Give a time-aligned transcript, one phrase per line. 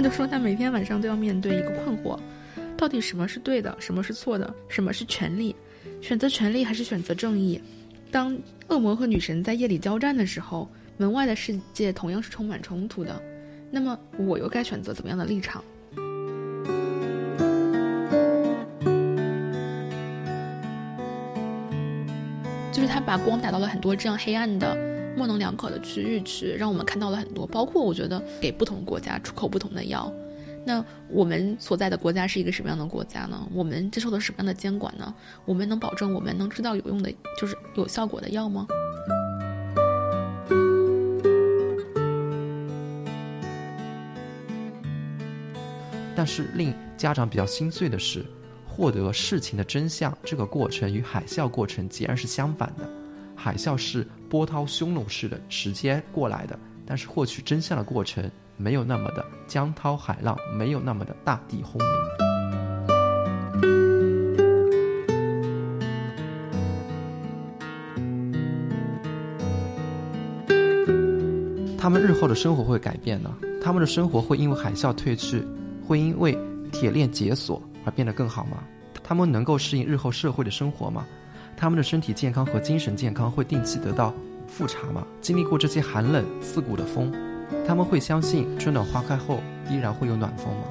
[0.00, 2.18] 他就说他每天晚上都要面对一个困惑，
[2.74, 5.54] 到底什么是对的，什么是错的，什么是权利，
[6.00, 7.60] 选择权利还是选择正义？
[8.10, 8.34] 当
[8.68, 13.22] 恶魔和女神在夜里交战的时候，门外的世界同样是充满冲突的。
[13.70, 15.62] 那么我又该选择怎么样的立场？
[22.72, 24.74] 就是他把光打到了很多这样黑暗的、
[25.16, 27.46] 模棱两可的区域去，让我们看到了很多。
[27.46, 30.12] 包括我觉得给不同国家出口不同的药，
[30.64, 33.46] 那我们所在的国家是一个什么样的国家呢？
[33.52, 35.14] 我们接受的什么样的监管呢？
[35.44, 38.66] 我们能保证我们能吃到有用的，就是有效果的药吗？
[46.16, 48.24] 但是令家长比较心碎的是。
[48.72, 52.99] 获得事情的真相，这个过程与海啸过程截然是相反的。
[53.42, 61.88] 海啸是波涛汹涌式的直接过来的，但是获取真相的过程没有那么的江涛海浪，没有那么的大地轰鸣。
[71.78, 73.34] 他们日后的生活会改变呢？
[73.62, 75.42] 他们的生活会因为海啸退去，
[75.88, 76.36] 会因为
[76.70, 77.62] 铁链解锁？
[77.86, 78.62] 而变得更好吗？
[79.02, 81.06] 他们能够适应日后社会的生活吗？
[81.60, 84.14] 他们的身体健康和精神健康会定期得到
[84.48, 85.06] 复查吗？
[85.20, 87.12] 经历过这些寒冷刺骨的风，
[87.66, 90.62] 他们会相信春暖花开后依然会有暖风吗？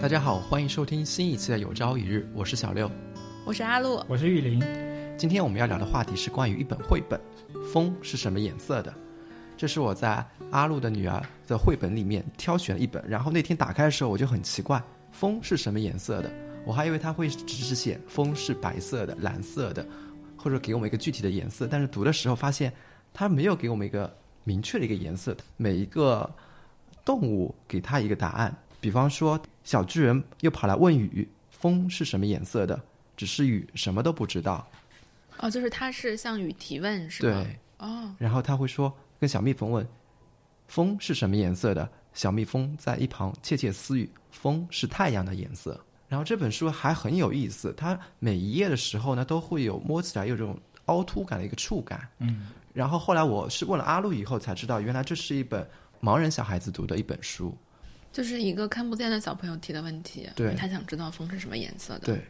[0.00, 2.90] 大家好，欢迎收听新一期的《有朝一日》，我是小六，
[3.44, 4.62] 我是阿露，我是玉林。
[5.18, 7.20] 今天我们要聊的话题是关于一本绘本，
[7.70, 8.90] 《风是什么颜色的》。
[9.56, 14.82] 这是我在阿露的女儿的绘本里面挑选了一本，然后那天打开的时候我就很奇怪，
[15.12, 16.30] 风是什么颜色的？
[16.66, 19.86] 我还以为他会只是写风是白色的、蓝色的，
[20.36, 21.68] 或者给我们一个具体的颜色。
[21.70, 22.72] 但是读的时候发现，
[23.12, 24.10] 他没有给我们一个
[24.44, 25.36] 明确的一个颜色。
[25.56, 26.28] 每一个
[27.04, 32.80] 动物给他一个答案，比方说小巨人又跑来问雨，风是什么颜色的？
[33.16, 34.66] 只是雨什么都不知道。
[35.38, 37.44] 哦，就是他是向雨提问，是吗？
[37.44, 38.14] 对，哦。
[38.18, 38.90] 然后他会说，
[39.24, 39.88] 跟小蜜蜂问
[40.68, 52.06] ：“风是什么颜色的？”小蜜蜂在一旁窃窃私语：“风是太阳的颜色。”然后这本书还很有意思，它每一页的时候呢，都会有摸起来有这种凹凸感的一个触感。
[52.18, 52.48] 嗯。
[52.74, 55.66] 然后后来我是问了阿路以后才知道，原来这是一本
[56.02, 57.56] 盲人小孩子读的一本书，
[58.12, 60.28] 就是一个看不见的小朋友提的问题。
[60.36, 60.54] 对。
[60.54, 62.00] 他想知道风是什么颜色的。
[62.00, 62.22] 对。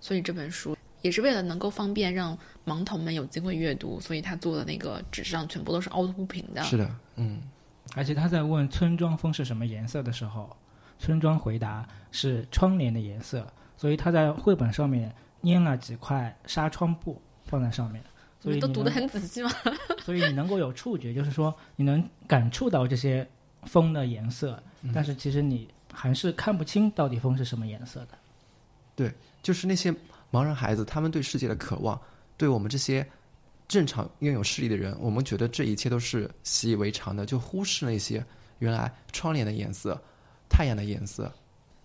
[0.00, 0.74] 所以这本书。
[1.02, 2.36] 也是为了能够方便让
[2.66, 6.62] 盲童们有机会阅读，所以他做的那个纸上全部都是凹凸不平的。
[6.64, 7.40] 是的，嗯。
[7.94, 10.54] 而且他在问村庄风是什么颜色的时候，
[10.98, 15.10] 村庄回答是窗帘的颜色，所以他在绘本上面
[15.42, 18.02] 粘了几块纱窗布放在上面。
[18.40, 19.50] 所以都读得很仔细吗？
[20.04, 23.26] 所以你能够有触觉，就是说你能感触到这些
[23.62, 28.08] 风的颜色，但是其实你还是看不清到底风是什么颜色的。
[28.94, 29.94] 对，就是那些。
[30.30, 32.00] 盲人孩子，他们对世界的渴望，
[32.36, 33.06] 对我们这些
[33.66, 38.24] 正常拥有视力的人，我们觉得这一切都是习以为常的，就忽视那些
[38.58, 40.00] 原来窗帘的颜色、
[40.48, 41.32] 太阳的颜色。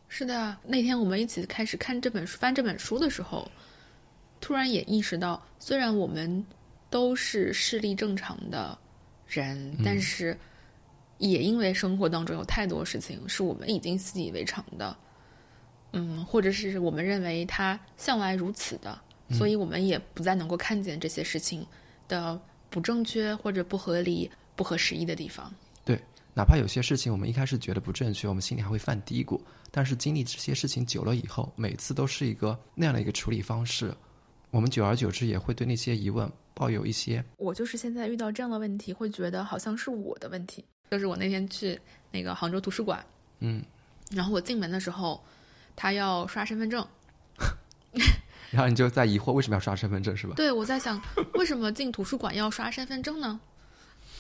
[0.10, 3.50] 是的，那天我们一起开始看这本书、翻这本书的时候，
[4.40, 6.46] 突然也意识到，虽然我们
[6.90, 8.78] 都是视力正常的
[9.26, 10.38] 人，但是
[11.18, 14.90] 也因为生活当中有太多事情是我们已经习以为常的。
[14.90, 14.98] 嗯，
[16.26, 19.00] 或者是我们认为它向来如此的，
[19.30, 21.66] 所以我们也不再能够看见这些事情
[22.08, 22.40] 的
[22.70, 25.54] 不正确或者不合理、不合时宜的地方。
[25.86, 26.02] 对，
[26.34, 29.40] 哪怕有些事情我们一开始觉得不正确，我们心里还会犯嘀咕，
[29.70, 33.94] 但是经历这些事情久了以后，每次都是一个那样的一个处理方式，
[34.50, 37.24] 我们久而久之也会对那些疑问抱有一些。
[37.38, 40.66] 我就是现在遇到这样的问题，会觉得好像是我的问题。
[40.90, 41.80] 就是我那天去
[42.12, 43.06] 那个杭州图书馆，
[43.42, 43.64] 嗯，
[44.10, 45.24] 然后我进门的时候。
[45.76, 46.86] 他要刷身份证，
[48.52, 50.34] 然后你就在疑惑为什么要刷身份证是吧？
[50.36, 51.02] 对，我在想
[51.34, 53.40] 为什么进图书馆要刷身份证呢？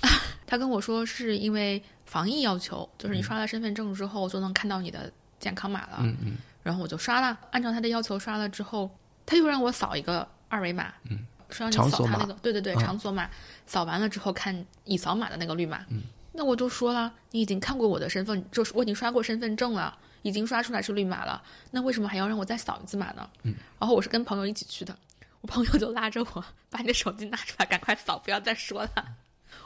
[0.45, 5.97] 他跟我说是因为防疫要求，就是你刷了身份证之后就能看到你的健康码了。
[5.99, 6.37] 嗯嗯。
[6.61, 8.89] 然后我就刷了，按照他的要求刷了之后，
[9.25, 10.93] 他又让我扫一个二维码。
[11.09, 11.19] 嗯。
[11.49, 13.29] 说让你扫他那个，对对对，场所码。
[13.65, 15.85] 扫完了之后看已扫码的那个绿码。
[15.89, 16.01] 嗯。
[16.33, 19.97] 那我就说了，你已经看过我的身份，就是我已经刷过身份证了。
[20.23, 23.29] 已经刷出来是绿码了，那为什么还要让我再扫一次码呢？
[23.43, 24.97] 嗯，然后我是跟朋友一起去的，
[25.41, 28.89] 我朋友就拉着我把你的手机拿出来，赶快扫，不要再说了。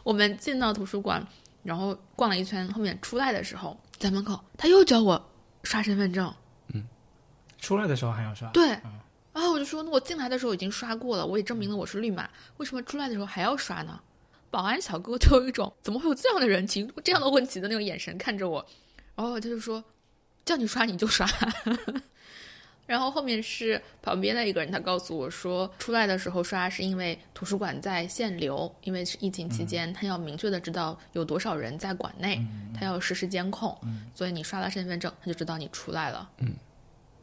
[0.04, 1.26] 我们进到图书馆，
[1.64, 5.32] 然后逛了一圈，后面出来的时候，在门口他又叫我
[5.64, 6.34] 刷身份证。
[6.74, 6.86] 嗯，
[7.60, 8.50] 出来的时候还要刷。
[8.52, 8.68] 对，
[9.32, 12.28] 然后我就说，那我进来的时候已经刷过了，我也证明了我是绿码，
[12.58, 14.00] 为什么出来的时候还要刷呢？
[14.50, 18.66] 保安小哥就有一种怎么会有这样的人情这样的问题的那种眼神看着我，
[19.14, 19.84] 然后他就说，
[20.48, 21.28] 叫你刷你就刷。
[22.88, 32.42] 然后后面是旁边的一个人，他告诉我说，出来的时候刷是因为图书馆在限流，因为是疫情期间，他要明确的知道有多少人在馆内，
[32.74, 33.78] 他要实时监控，
[34.16, 36.30] 所以你刷了身份证，他就知道你出来了。
[36.38, 36.56] 嗯，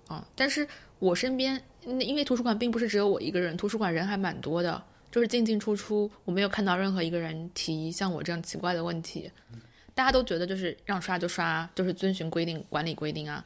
[0.08, 0.68] 啊，但是
[0.98, 9.30] 我身边，因为图书馆并不是只有我一个人，图书馆人还蛮多的，就是进进出出，我没有看到任何一个人提像我这样奇怪的问题，
[9.94, 13.44] 大家都觉得就是让刷就刷，就是遵循规定管理规定啊。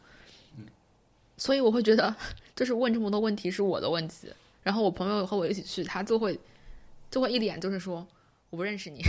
[1.36, 2.14] 所以我会觉得，
[2.56, 4.32] 就是问这么多问题是我的问题。
[4.62, 6.38] 然后我朋友和我一起去，他就会
[7.10, 8.04] 就会一脸就是说
[8.50, 9.02] 我不认识你，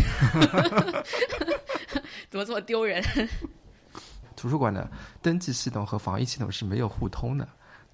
[2.30, 3.04] 怎么这么丢人？
[4.36, 4.90] 图书馆的
[5.22, 7.48] 登记系统和防疫系统是没有互通的。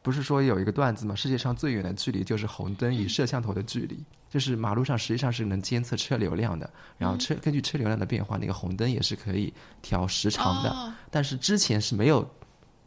[0.04, 1.16] 不是说有一个段子吗？
[1.16, 4.04] 世界上最远的距离就是红灯与摄像头的距离。
[4.36, 10.94] 就是马路上实际上是能监测车流量的，然后车根据车流量的变化，那个红灯也是可以调时长的。
[11.10, 12.30] 但是之前是没有。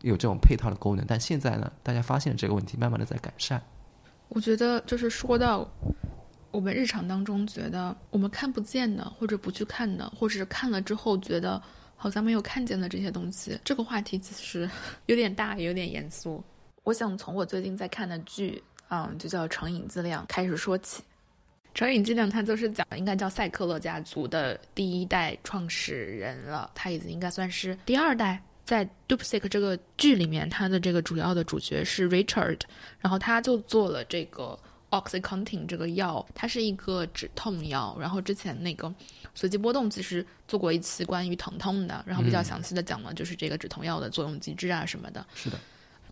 [0.03, 3.61] 有这种配套的功能，但现在呢，大家发现这个问题，慢慢的在改善。
[4.29, 5.69] 我觉得就是说到
[6.53, 11.61] 我们日常当中觉得我们看不见的，或者不去看的，或者是看了之后觉得
[11.97, 14.71] 好像没有看见的这些东西，这个话题其实
[15.07, 16.45] 有点大，也有点严肃。
[16.85, 21.03] 我想从我最近在看的剧，嗯，就叫《成瘾剂量》开始说起。
[21.75, 28.43] 《成瘾剂量》它就是讲应该叫赛克勒家族的第一代创始人了，他已经应该算是第二代。
[28.65, 32.61] 在《Dupsic》这个剧里面，他的这个主要的主角是 Richard，
[33.01, 34.59] 然后他就做了这个
[34.91, 37.97] Oxycontin 这个药，它是一个止痛药。
[37.99, 38.95] 然后之前那个
[39.35, 45.25] 随机波动其实做过一期关于疼痛的，然后比较详细的讲了就是这个止痛药的作用机制啊什么的。
[45.35, 45.59] 是的。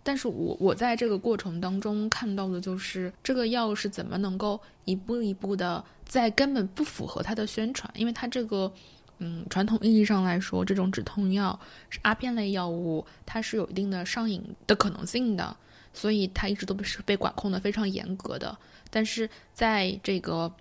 [0.06, 8.72] 但是我我在这个过程当中看到的就是这个药是怎么能够一步一步的在根本不符合它的宣传，因为它这个。
[9.18, 11.58] 嗯，传统意义上来说，这种止痛药
[11.88, 15.56] 是阿片类药物，它是有一定的上瘾的可能性的，
[15.94, 18.54] 所以它一直都是被管控的非常严格的。
[18.90, 20.52] 但是在这个，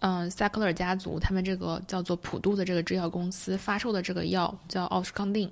[0.00, 5.50] 嗯，萨克勒家族他们这个叫做普渡的这个制药公司发售的这个药叫奥施康定，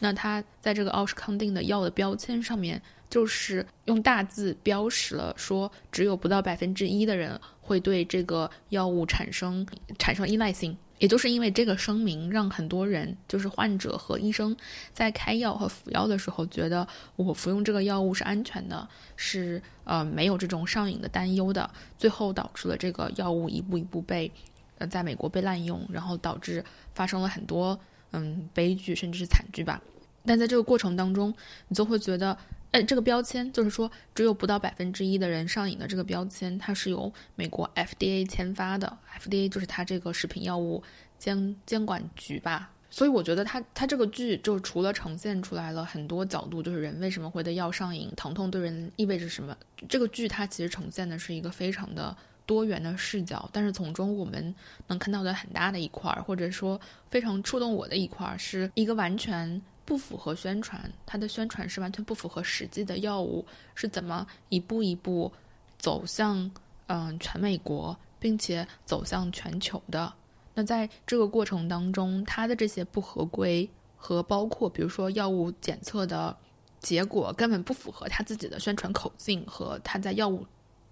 [0.00, 9.66] 那它在这个奥施康定的药的标签上面，就是用大字标识了，说只有不到百分之一的人会对这个药物产生
[9.98, 10.76] 产生依赖性。
[10.98, 14.56] 也就是因为这个声明，让很多人，就是患者和医生，
[14.92, 21.68] 在开药和服药的时候，觉得我服用这个药物是安全的，是呃没有这种上瘾的担忧的。
[21.98, 24.30] 最后导致了这个药物一步一步被，
[24.78, 26.64] 呃，在美国被滥用，然后导致
[26.94, 27.78] 发生了很多
[28.12, 29.82] 嗯悲剧，甚至是惨剧吧。
[30.26, 31.32] 但在这个过程当中，
[31.68, 32.36] 你就会觉得。
[32.72, 38.98] 哎，这个标签就是说，只有不到百分之一的人上瘾的这个标签，它是由美国 FDA 签发的。
[39.18, 40.82] FDA 就是它这个食品药物
[41.16, 42.72] 监监管局吧。
[42.90, 49.56] 所以我觉得它它这个剧就除了呈现出来了很多角度，就是人为什么会对药上瘾，疼痛对人意味着什么。
[49.88, 52.14] 这个剧它其实呈现的是一个非常的
[52.44, 54.54] 多元的视角，但是从中我们
[54.88, 56.78] 能看到的很大的一块儿，或者说
[57.10, 59.62] 非常触动我的一块儿，是一个完全。
[59.86, 65.32] 不符合宣传，它的宣传是完全不符合实际的药物是怎么一步一步
[65.78, 66.50] 走向
[66.88, 70.12] 嗯全美国，并且走向全球的。
[70.54, 76.36] 那在这个过程当中，它的这些不合规和包括比如说药物检测的
[76.80, 80.44] 结果根本不符合他自己的宣传口径和他在药物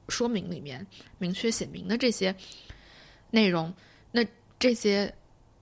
[0.09, 0.87] 说明里面
[1.19, 2.35] 明确写明的这些
[3.31, 3.75] 内容，
[4.13, 4.25] 那
[4.59, 5.13] 这些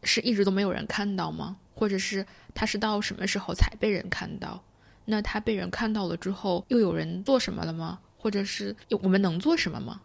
[0.03, 1.57] 是一直都没有人看到吗？
[1.75, 2.27] 或者是？
[2.54, 4.62] 他是到什么时候才被人看到？
[5.04, 7.99] 那他被人看到了之后，又有人做什么了吗？
[8.16, 10.00] 或者是我们能做什么吗？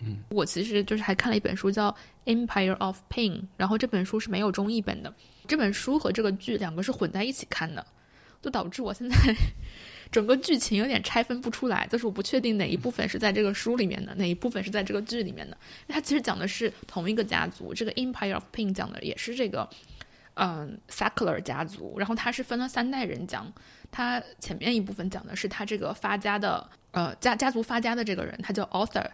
[0.00, 1.90] 嗯，我其实就是还看了一本书叫
[2.26, 5.10] 《Empire of Pain》，然后这本书是没有中译本的。
[5.46, 7.86] 这本书和这个剧两个是混在一起看的，
[8.42, 9.16] 就导致我现在
[10.12, 15.56] 整个剧情有点拆分不出来，就是我不确定哪一部分是在这个书里面的，哪一部分是在这个剧里面的。
[15.88, 19.66] 它其实讲的是同一个家族，这个《Empire of Pain》讲的也是这个。
[20.34, 23.52] 嗯，Sackler 家族，然后他是分了三代人讲。
[23.90, 29.06] 他前面一部分讲的是他这个发家的，呃，家家族发家的这个人，他叫 Author。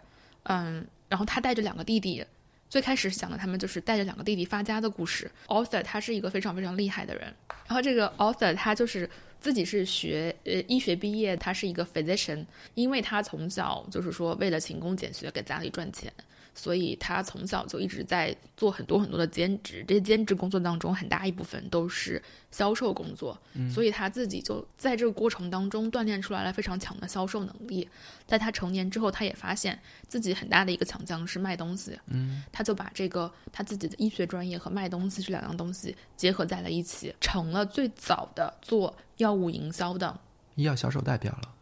[0.43, 2.25] 嗯，然后他带着两个弟弟，
[2.69, 5.29] 最开始讲的他们就是带着两个弟弟发家的故事。
[5.47, 7.33] Author 他是一个非常非常厉害的人，
[7.67, 9.09] 然后这个 Author 他就是
[9.41, 12.45] 自己是学呃医学毕业，他是一个 physician，
[12.75, 16.09] 因为他从小就是说为了勤工俭学给家里赚钱。
[16.53, 19.83] 所以他从小就一直在做很多很多的兼职。
[19.87, 23.39] 这些兼职工作当中，很大一部分都是销售工作，
[23.73, 27.87] 所以他自己就在这个过程当中锻炼出来了非常强的销售能力。
[28.27, 40.19] 在他成年之后，他也发现自己很大的一个强项是卖东西，嗯，他就把这个他自己的医学专业和卖东西这两样东西结合在了一起，成了最早的做药物营销的。
[40.55, 41.55] 医药销售代表了。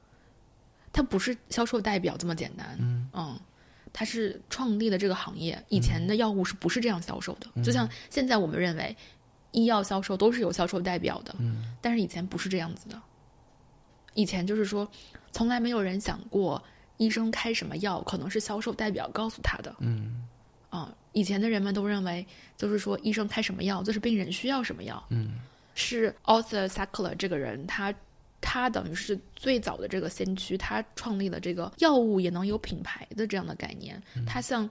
[0.92, 2.76] 他不是销售代表这么简单，
[3.14, 3.40] 嗯
[3.92, 5.62] 他是创立的这个行业。
[5.70, 7.64] 以前的药物是不是这样销售的？
[7.64, 8.96] 就像现在我们认为，
[9.52, 13.02] 医药销售都是有销售代表的，嗯但是以前不是这样子的。
[14.14, 14.90] 以前就是说，
[15.32, 16.62] 从来没有人想过
[16.98, 19.76] 医生开什么药可能是销售代表告诉他的。
[19.80, 20.28] 嗯
[20.70, 22.26] 啊、以前的人们都认为，
[22.58, 25.04] 就是说医生开什么药，就是病人需要什么药。
[25.10, 25.40] 嗯
[25.80, 27.94] 是 Arthur Sackler 这个人，他
[28.50, 34.02] 他等于是最早的这个先驱，他创立了这个药物也能有品牌的这样的概念。
[34.26, 34.70] 他像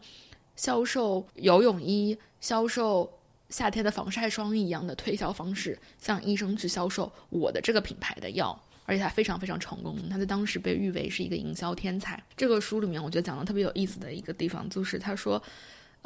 [0.57, 3.13] 销售游泳衣、销售
[3.51, 8.59] 夏天的防晒霜一样的推销方式，向医生去销售我的这个品牌的药。
[8.87, 12.23] 而且他非常非常成功，他在当时被誉为是一个营销天才。
[12.35, 15.43] 这个书里面，我觉得讲的特别有意思的一个地方，就是他说，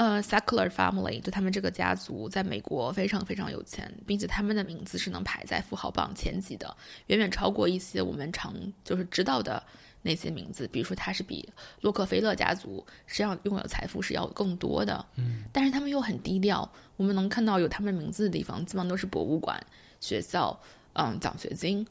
[0.01, 6.75] 呃，Sackler family 就他们这个家族在美国非常非常有钱，并且他们的名字是能排在富豪榜前几的，
[7.09, 9.63] 远远超过一些我们常就是知道的
[10.01, 10.67] 那些名字。
[10.69, 11.47] 比如说，他是比
[11.83, 16.67] 洛克菲勒家族实际上拥有财富是要更多的，嗯，但是他们又很低调。
[16.97, 19.63] 我们能看到有他们名字的地方，基本上都是博物馆、
[20.01, 20.59] 学校，
[20.95, 21.87] 嗯，奖学金、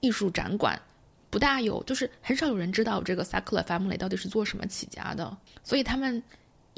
[0.00, 0.78] 艺术展馆。
[1.30, 6.22] 不大有，就是很少有人知道这个 Sackler family 到底是做什么起家的，所以他们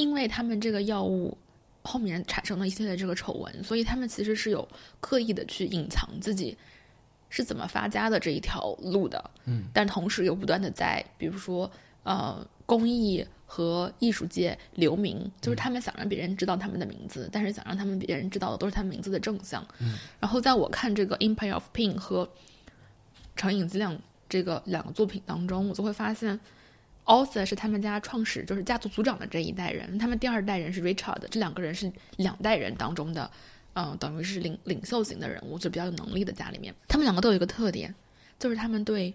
[0.01, 1.37] 因为他们这个药物
[1.83, 4.67] 后面产生了一系列这个丑闻，所以他们其实是有
[4.99, 6.57] 刻意的去隐藏自己
[7.29, 11.71] 是怎么发家的这一条路的，嗯，但同时又不断的在比如说
[12.03, 22.25] 呃公益和艺术界留名，就是他们想让别人知道他们的名字，但是想让他们别人知道的都是他们名字的正向，嗯，然后在我看这个《Empire of Pin》和
[23.37, 23.95] 《成瘾剂量》
[24.31, 26.41] 这个两个作品当中，我就会发现。
[27.05, 29.99] Arthur 是他们家创始，就是家族族长的这一代人。
[29.99, 33.31] 他们第二代人是 Richard，这两个人是两代人当中的，
[33.73, 36.75] 嗯、等于是领领袖型的人物，就比较有能力的家里面。
[36.87, 37.95] 他们两个都有一个特点，
[38.39, 39.13] 就是他们对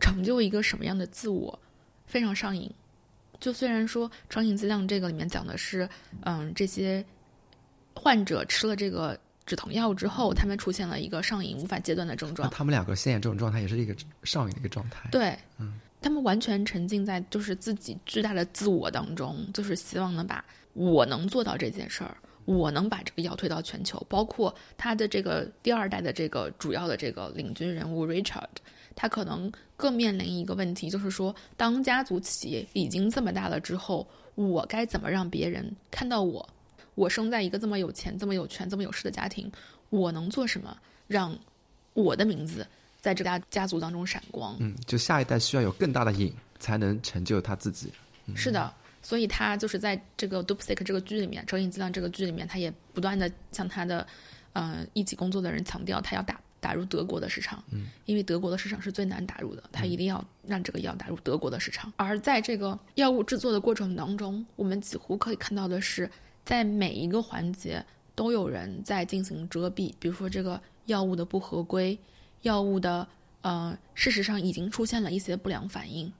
[0.00, 1.58] 成就一个什么样的自我
[2.06, 2.70] 非常上瘾。
[3.40, 5.88] 就虽然说成瘾剂量这个里面讲的是，
[6.22, 7.04] 嗯，这些
[7.94, 12.50] 患者吃了这个止疼药之后，他们出现了一个上瘾无法戒断的症那状。
[12.50, 15.08] 他们两个现在这种状态也是一个上瘾的一个状态。
[15.10, 24.04] 对，嗯，他们完全沉浸在就是自己巨大的自我当中，就是希望能把我能做到这件事儿，我能把这个药推到全球。
[24.08, 28.46] 包括他的这个第二代的这个主要的这个领军人物 Richard，
[28.94, 36.48] 他可能更面临一个问题，就是说，当家族企业已经这么大了之后，我该怎么让别人看到我？
[36.94, 39.50] 我生在一个这么有钱、这么有权、这么有势的家庭，
[39.90, 40.76] 我能做什么
[41.06, 41.36] 让
[41.94, 42.66] 我的名字
[43.08, 44.54] 在这个家家族当中闪光？
[44.60, 47.90] 嗯，就下一代需要有更大的瘾，才能成就他自己。
[48.36, 54.06] 是的，所以他就是在这个《Dupsic》这个剧里面，《成瘾剂量》这个剧里面，他也不断的向他的
[54.52, 61.90] 呃一起工作的人强调，他要打打入德国的市场，嗯，因为德国的市场是最难打入的，他一定要让这个药打入德国的市场。
[61.96, 66.10] 而在这个药物制作的过程当中，我们几乎可以看到的是，
[66.44, 67.82] 在每一个环节
[68.14, 71.98] 都有人在进行遮蔽，比如说这个药物的不合规，
[72.42, 73.06] 药物的
[73.42, 76.12] 呃，事实上已经出现了一些不良反应，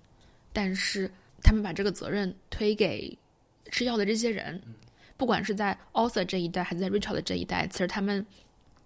[0.52, 1.10] 但是
[1.42, 3.16] 他们把这个责任推给
[3.70, 4.62] 吃药的这些人，
[5.16, 8.26] 不管是在 Arthur 这一代还是在 Richard 的这一代，其实他们。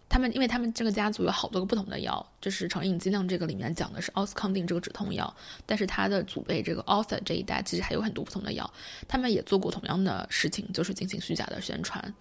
[0.09, 5.35] 他们，因为他们这个家族有好多个不同的药，就是成瘾剂量这个里面讲的是奥司康定这个止痛药，
[5.65, 8.71] 但是他的祖辈这个 Arthur 这一代其实还有很多不同的药，
[9.09, 12.13] 他们也做过同样的事情，就是进行虚假的宣传，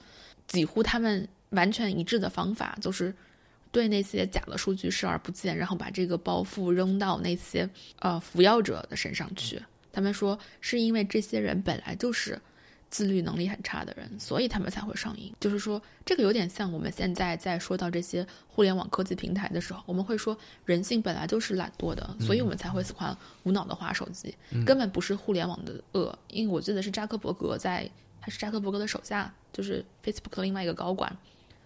[0.47, 3.13] 几乎他们完全一致的方法就是
[3.71, 9.61] 对那些假的数据视而不见，然后把这个包袱扔到那些呃服药者的身上去。
[9.93, 12.39] 他们说是因为这些人本来就是
[12.89, 15.33] 自律能力很差的人，所以他们才会上瘾。
[15.39, 24.35] 就是说，这个有点像我们现在在说到这些互联网科技平台的时候，我们会说人性本来就是懒惰的，所以我们才会喜欢无脑的划手机，
[24.65, 26.17] 根本不是互联网的恶。
[26.27, 31.15] 因为我记得是扎克伯格在，还是扎克伯格的手下，就是 Facebook 的另外一个高管，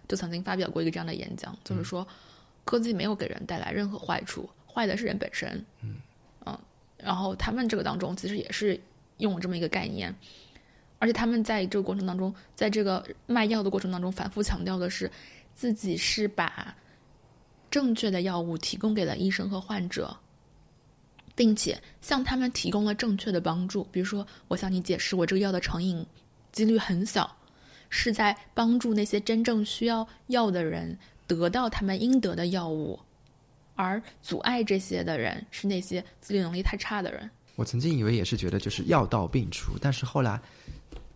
[0.08, 2.06] 就曾经发表过一个这样的演讲，就是说
[2.64, 5.64] 科技没有给人带来任何坏处，坏的是人本身。
[5.82, 5.96] 嗯
[6.98, 8.80] 然后他们这个当中其实也是
[9.18, 10.12] 用了这么一个概念，
[10.98, 15.08] 而且他们在这个过程当中，在这个卖药的过程当中，反复强调的是
[15.54, 16.74] 自己是把
[17.70, 20.16] 正确的药物提供给了医生和患者，
[21.34, 23.86] 并且向他们提供了正确的帮助。
[23.92, 26.04] 比如说，我向你解释，我这个药的成瘾
[26.50, 27.36] 几率很小，
[27.96, 33.00] 是在帮助那些真正需要药的人得到他们应得的药物，
[33.74, 37.28] 而阻碍这些的人是那些自律能力太差的人。
[37.54, 40.38] 我曾经以为也是觉得就是药到病除，但是后来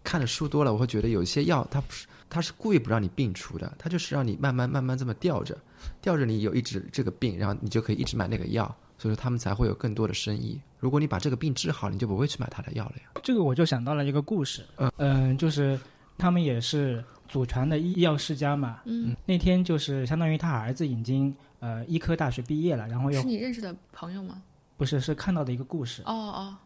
[0.02, 5.54] 看的书多了，我会觉得有一些药它不是，它是故意不让你病除的，它就是让你慢慢慢慢这么吊着，
[6.00, 8.64] 吊着你有一直这个病，然后你就可以一直买那个药，
[8.96, 10.58] 所以说他们才会有更多的生意。
[10.78, 13.20] 如果你把这个病治好，你就不会去买他的药了呀。
[13.22, 14.64] 这个我就想到了一个故事，
[14.96, 15.78] 嗯、就是
[16.20, 18.80] 他们也是祖传的医药世家嘛。
[18.84, 24.42] 嗯，那天就是相当于他儿子已经呃医科大学毕业了，然后又是你认识的朋友吗？
[24.76, 26.56] 不是是看到的一个故事，哦哦，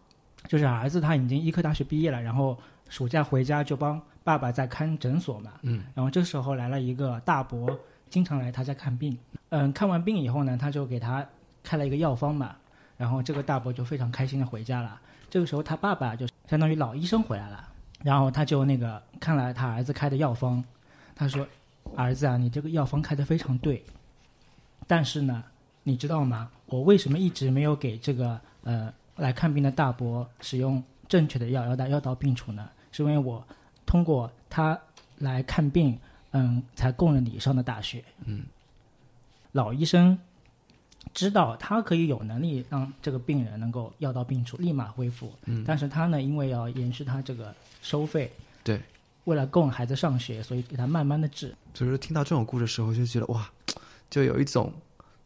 [0.48, 2.58] 就是儿子他已经医科大学毕业了，然后
[2.88, 5.52] 暑假回家就帮爸爸在看诊所嘛。
[5.62, 7.78] 嗯，然后这时候来了一个大伯，
[8.10, 9.16] 经常来他家看病。
[9.50, 11.26] 嗯，看完病以后呢，他就给他
[11.62, 12.56] 开了一个药方嘛。
[12.96, 15.00] 然后这个大伯就非常开心的回家了。
[15.28, 17.68] 这个时候他爸爸就相当于老医生回来了，
[18.04, 20.62] 然后他就那个看了他儿子开的药方，
[21.16, 21.44] 他说
[21.96, 23.82] ：“儿子啊，你这个药方开的非常对，
[24.86, 25.42] 但是呢，
[25.82, 26.50] 你知道吗？
[26.66, 32.68] 我为什么一直没有给这个呃来看病的大伯使用正确的药要到药到病除呢？
[32.92, 33.42] 是因为我
[33.86, 34.78] 通过他
[35.16, 35.98] 来看病，
[36.32, 38.04] 嗯，才供了你上的大学。
[38.26, 38.44] 嗯，
[39.52, 40.18] 老医生
[41.12, 45.32] 知道他可以有能力让这个病人能够药到病除，立马恢复。
[45.44, 48.32] 嗯，但是他呢，因为要延续他这个收费，
[48.62, 48.80] 对，
[49.24, 51.54] 为了供孩子上学，所以给他慢慢的治。
[51.74, 53.48] 所以说听到这种故事的时候，就觉得哇，
[54.08, 54.72] 就有一种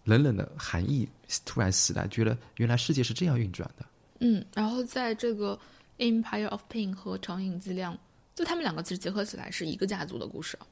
[0.05, 1.09] 冷冷的寒意
[1.45, 3.87] 突然袭来，觉得原来世界是这样运转的。
[4.21, 5.59] 嗯，然后在这个
[6.23, 7.95] 《Empire of Pain》和《长影剂量》，
[8.35, 10.67] 就他们两个其实结合起来是一个家族的故事啊，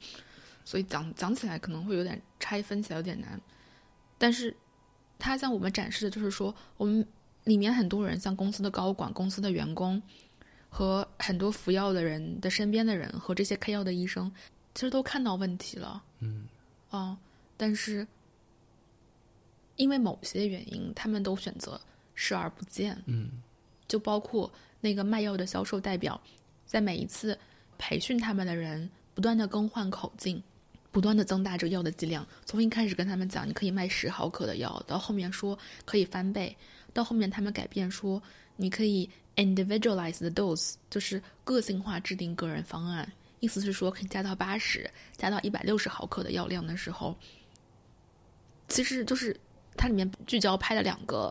[0.64, 3.40] 所以讲讲起来可能会有点拆分起来有点难，
[4.18, 4.54] 但是
[5.18, 7.06] 它向我们展示的就是说，我们
[7.44, 10.00] 里面很多人，像公司的高管、公司的员工
[10.68, 14.31] 和很多服药的人的身边的人和这些开药的医生，
[14.74, 16.46] 其实都看到问题了，嗯，
[16.90, 17.16] 啊，
[17.57, 18.07] 但是
[19.76, 21.81] 因为某些原因，他们都选择
[22.14, 23.00] 视而不见。
[23.07, 23.31] 嗯，
[23.88, 24.50] 就包括
[24.81, 26.20] 那个卖药的销售代表，
[26.66, 27.38] 在每一次
[27.79, 30.42] 培训他们的人，不断的更换口径，
[30.96, 32.26] 不断的增大这个药的剂量。
[32.46, 36.56] 从一开始跟他们讲你可以卖十毫克的药，到后面说可以翻倍，
[36.94, 38.22] 到后面他们改变说
[38.56, 43.06] 你可以 individualize the dose，就是个性化制定个人方案。
[43.40, 47.14] 意思是说可以加到八十，加到一百六十毫克的药量的时候，
[48.68, 49.38] 其实就是
[49.76, 51.30] 它里面聚焦拍了两个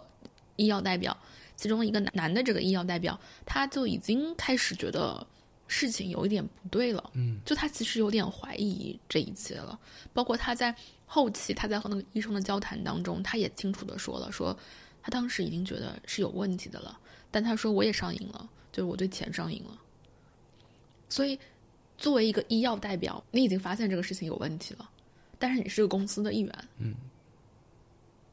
[0.57, 1.17] 医药代表，
[1.55, 5.25] 其中一个男的这个医药代表，他就已经开始觉得
[5.67, 9.79] 事情有一点不对了，嗯，就他其实有点怀疑这一切了。
[10.13, 10.75] 包括他在
[11.05, 14.57] 后期他在和那个医生的交谈当中，他也清楚的说了，说
[15.01, 16.97] 他当时已经觉得是有问题的了，
[17.31, 19.81] 但他说我也上瘾了，就是我对钱上瘾了。
[21.09, 21.39] 所以，
[21.97, 24.89] 作为一个医药代表，你已经发现这个事情有问题了，
[25.37, 26.93] 但是你是个公司的一员，嗯。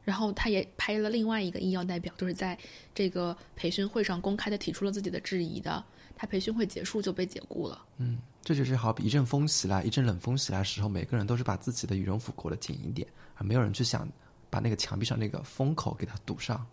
[0.05, 2.59] 然后他也拍了另外一个医药代表，就是在
[2.93, 5.85] 这个培训会上公开的提出了自己的质疑的。
[6.23, 7.85] 他培训会结束就被解雇了。
[7.97, 13.05] 嗯，这就是好比一阵风袭来，一阵冷风袭来的时候，每个人都是把自己的羽绒服裹得紧一点，
[13.35, 14.09] 而没有人去想
[14.49, 16.65] 把那个墙壁上那个风口给它堵上。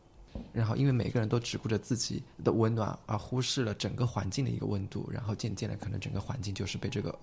[0.54, 7.18] 然后，因为每个人都只顾着自己的温暖，而忽视了整个环境的一个温度，然后渐渐的，可能整个环境就是被这个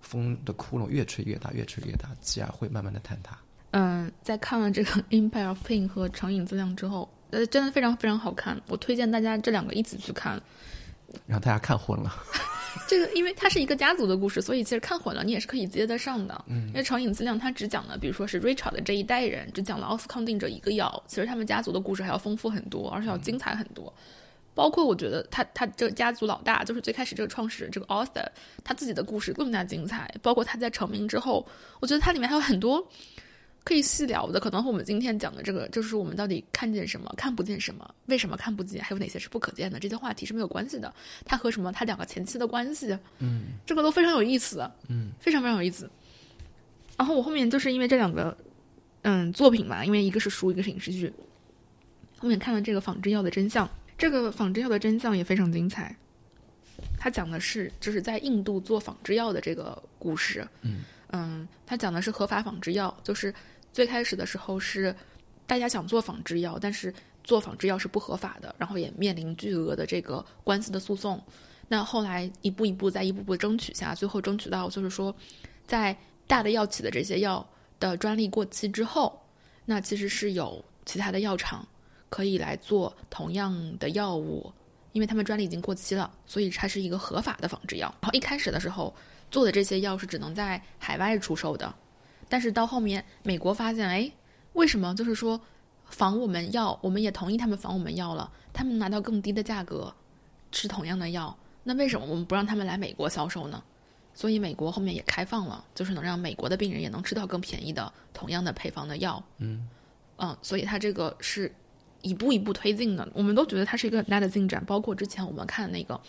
[0.00, 3.38] 风的窟窿越吹越大，越吹越大，继而会慢慢的坍塌。
[3.72, 10.42] 嗯，在看了这个《Empire of Pain》和《成瘾质量》之后，呃，真的非常非常好看，我推荐大家这两个一起去看。
[11.26, 12.12] 然后大家看混了，
[12.88, 16.44] 这个因为它是一个家族的故事，所以其实看混了你也是可以接得上的。
[16.48, 23.92] 嗯，因为《成瘾质量》它只讲了，比如说是 Richard 的这一代人，只讲了奥斯康定这一个药，其实他们家族的故事还要丰富很多，而且要精彩很多。
[24.54, 28.26] 包括我觉得他他这个家族老大，就是最开始这个创始人这个 author，
[28.62, 30.14] 他自己的故事更加精彩。
[30.20, 31.46] 包括他在成名之后，
[31.80, 32.86] 我觉得它里面还有很多
[33.64, 40.92] 可以细聊的，可能和我们今天讲的这个，就是我们到底看见什么，看不见什么，为什么看不见，还有哪些是不可见的，这些话题是没有关系的。
[41.24, 45.88] 它和什么它两个前期的关系，嗯，这个都非常有意思，嗯，非常非常有意思。
[46.98, 48.36] 然后我后面就是因为这两个
[49.02, 51.12] 嗯作品嘛，因为一个是书，一个是影视剧，
[52.18, 55.94] 后面看了这个《仿制药的真相》，这个《仿制药的真相》也非常精彩。
[56.98, 63.32] 他讲的是就是在印度做仿制药的这个故事，嗯嗯，它讲的是合法仿制药，就是
[63.72, 64.94] 最开始的时候是
[65.46, 66.92] 大家想做仿制药，但是
[67.24, 71.22] 做仿制药是不合法的，然后也面临巨额的这个官司的诉讼。
[71.68, 75.14] 那后来一步一步在一步步争取下，最后争取到就是说，
[75.66, 77.46] 在大的药企的这些药
[77.80, 79.18] 的专利过期之后，
[79.64, 81.66] 那其实是有其他的药厂
[82.10, 84.52] 可以来做同样的药物，
[84.92, 87.88] 因为他们专利已经过期了，所以它是一个合法的仿制药。
[88.02, 88.94] 然后一开始的时候
[89.30, 91.74] 做的这些药是只能在海外出售的，
[92.32, 94.10] 但是到后面美国发现，哎，
[94.54, 95.38] 为什么就是说
[95.84, 99.92] 仿我们药，我们也同意他们仿我们药了，他们拿到更低的价格
[100.50, 103.62] 吃同样的药，那为什么我们不让他们来美国销售呢？
[104.14, 109.22] 所以美国后面也开放了，就是能让美国的病人也能吃到更便宜的同样的配方的药。
[109.36, 109.68] 嗯
[110.16, 111.54] 嗯，所以它这个是
[112.00, 114.64] 一步一步推进的，我们都觉得它是一个很大的进展。
[114.64, 115.94] 包括之前我们看那个《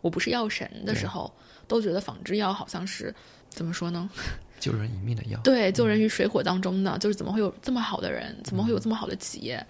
[0.00, 1.32] 我不是药神》的时候，
[1.68, 3.14] 都觉得仿制药好像是
[3.48, 4.10] 怎么说呢？
[4.58, 5.38] 救人一命的药。
[5.44, 9.64] 对，救人于水火当中的，就是怎么会有这么好的人，怎么会有这么好的企业？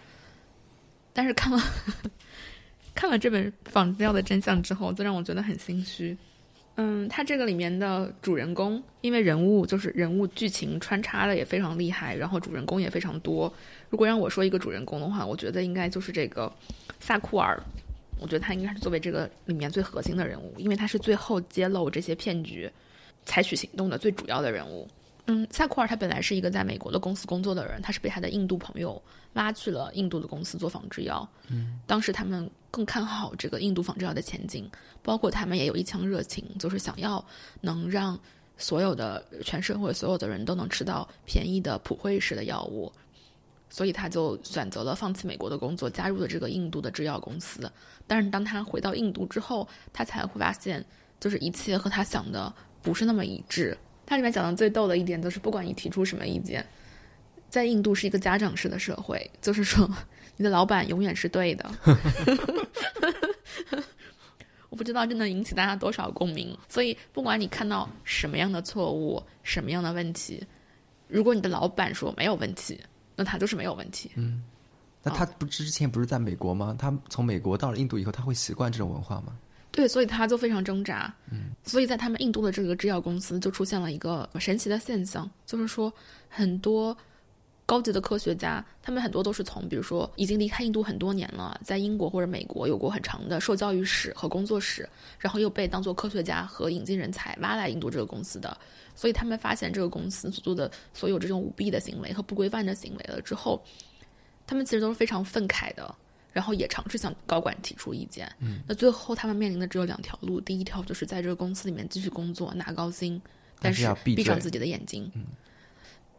[1.13, 1.61] 但是看了
[2.95, 6.17] 看了这本《仿制药的真相》之后，就让我觉得很心虚。
[6.77, 13.53] 嗯，它这个里面的主人公，因为人物就是人物剧情穿插的也非常厉害，然后主人公也非常多。
[13.91, 16.53] 如果让我说一个主人公的话，我觉得应该就是这个
[17.01, 17.61] 萨库尔。
[18.21, 22.69] 我觉得他应该是作为这个里面最核心的人物，因为他是最后揭露这些骗局、
[23.29, 24.89] 采取行动的最主要的人物。
[25.27, 29.01] 嗯，萨库尔他本来是一个在美国的公司工作的人，他是被他的印度朋友
[29.35, 31.29] 拉去了印度的公司做仿制药。
[31.49, 34.67] 嗯，当时他们更看好这个印度仿制药的前景，
[35.03, 37.23] 包括他们也有一腔热情，就是想要
[37.61, 38.19] 能让
[38.57, 42.91] 所有的全社会所有的人都能吃到便宜的普惠式的药物，
[43.69, 47.71] 所以他就选择了放弃美国的工作，加入了这个印度的制药公司。
[48.07, 50.83] 但是当他回到印度之后，他才会发现，
[51.21, 52.51] 就是一切和他想的
[52.89, 53.77] 不是那么一致。
[54.07, 56.67] 它里面讲的最逗的一点就是，不管你提出什么意见，
[57.51, 59.87] 在印度是一个家长式的社会，就是说
[60.39, 61.71] 你的老板永远是对的。
[64.71, 66.57] 我不知道这能引起大家多少共鸣。
[66.71, 70.43] 所以，不管你看到什么样的错误、什么样的问题，
[71.07, 72.81] 如果你的老板说没有问题，
[73.15, 74.11] 那他就是没有问题。
[74.15, 74.43] 嗯，
[75.03, 76.75] 那他不之前不是在美国吗？
[76.79, 79.37] 他从美国到了印度以后，他会习惯这种文化吗？
[79.71, 81.13] 对，所以他就非常挣扎。
[81.31, 85.93] 嗯，所以在他们印度的这个制药公司就出现了一个神奇的现象，就是说
[86.29, 86.97] 很多
[87.65, 98.57] 高级的科学家，他们很多都是从比如说已经离开印度很多年了，在英国或者美国有过很长的受教育史和工作史，然后又被当做科学家和引进人才挖来印度这个公司的。
[98.97, 103.63] 所以他们发现这个公司所做的所有这种舞弊的行为和不规范的行为了之后，
[104.45, 105.95] 他们其实都是非常愤慨的。
[106.39, 113.21] 然后也尝试向高管提出意见，嗯，那最后他们面临的只有两条路，第一条就是在这个公司里面继续工作拿高薪，
[113.59, 115.25] 但是闭上自己的眼睛，嗯，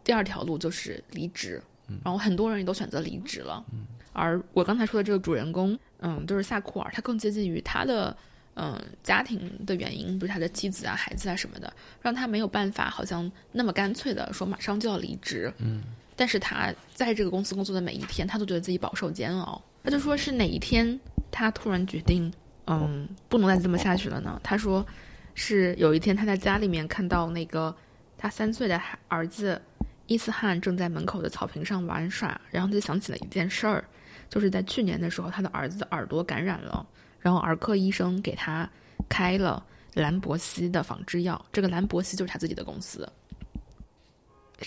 [0.04, 8.14] 第二条路就是离职，嗯，然后很多人也都选择离职了，嗯，而我刚才说的这个主人公，嗯，就是萨库尔，他更接近于他的
[8.56, 15.82] 嗯家庭的原因，比如他的妻子啊、孩子啊什么的，让他没有办法好像那么干脆的说马上就要离职，嗯，
[16.18, 19.64] 但是他在这个公司工作的每一天，他都觉得自己饱受煎熬。
[19.84, 21.00] 他就说是哪一天，
[21.32, 22.32] 他突然决定，
[22.68, 24.40] 嗯，不能再这么下去了呢？
[24.44, 24.86] 他说，
[25.34, 27.74] 是有一天他在家里面看到那个
[28.18, 29.60] 他三岁的儿子
[30.08, 33.84] 伊斯汉正在门口的草坪上玩耍，然后他就想起了一件事儿，
[34.30, 36.86] 就是在去年的时候，他的儿子耳朵感染了，
[37.20, 38.70] 然后儿科医生给他
[39.08, 43.10] 开了兰博西的仿制药，这个兰博西就是他自己的公司，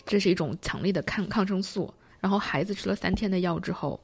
[0.06, 4.00] 这是一种强力的抗抗生素，然后孩子吃了三天的药之后。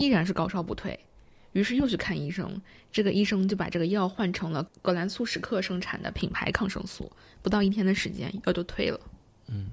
[0.00, 0.98] 依然是高烧不退，
[1.52, 2.58] 于是又去看医生。
[2.90, 8.98] 这个医生就把这个药换成了格兰素史克生产的品牌抗生素，不到一天的时间，药就退了。
[9.48, 9.66] 嗯，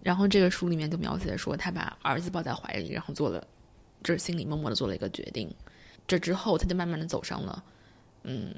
[0.00, 3.44] 然后这个书里面就描写说，他把儿子抱在怀里，然后做了，
[4.04, 5.52] 就是心里默默的做了一个决定。
[6.06, 7.64] 这之后，他就慢慢的走上了，
[8.22, 8.54] 嗯，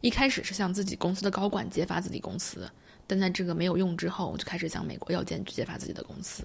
[0.00, 2.66] 一开始是向自己公司的高管揭发自己公司，
[3.06, 6.42] 但在这个没有用之后，就开始向美国药监局揭发自己的公司。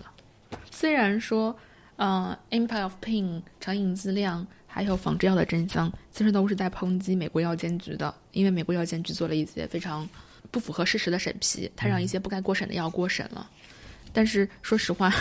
[0.70, 1.58] 虽然说。
[1.98, 3.24] 嗯，《Empire of Pain》
[3.60, 10.08] 成瘾自量，还有仿制药的真相，其实都是在抨击美国药监局的，因为美国药监局做了一些非常
[10.52, 13.50] 不符合事实的审批，他让一些不该过审的药过审了。
[14.12, 15.14] 但是说实话，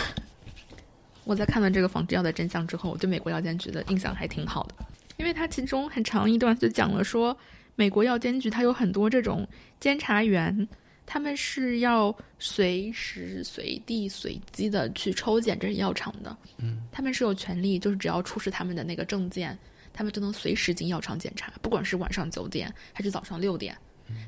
[1.23, 4.75] 我在看了这个仿制药的真相之后，我对美国药监局的印象还挺好的，
[5.15, 7.37] 因为它其中很长一段就讲了说，
[7.75, 9.47] 美国药监局它有很多这种
[9.79, 10.67] 监察员。
[11.05, 19.57] 他们是要随时随地随机的去抽检这些药厂的，嗯，他们是有权利，就是只要出示他们的那个证件，
[19.93, 23.77] 他们就能随时进药厂检查，不管是晚上九点还是早上六点，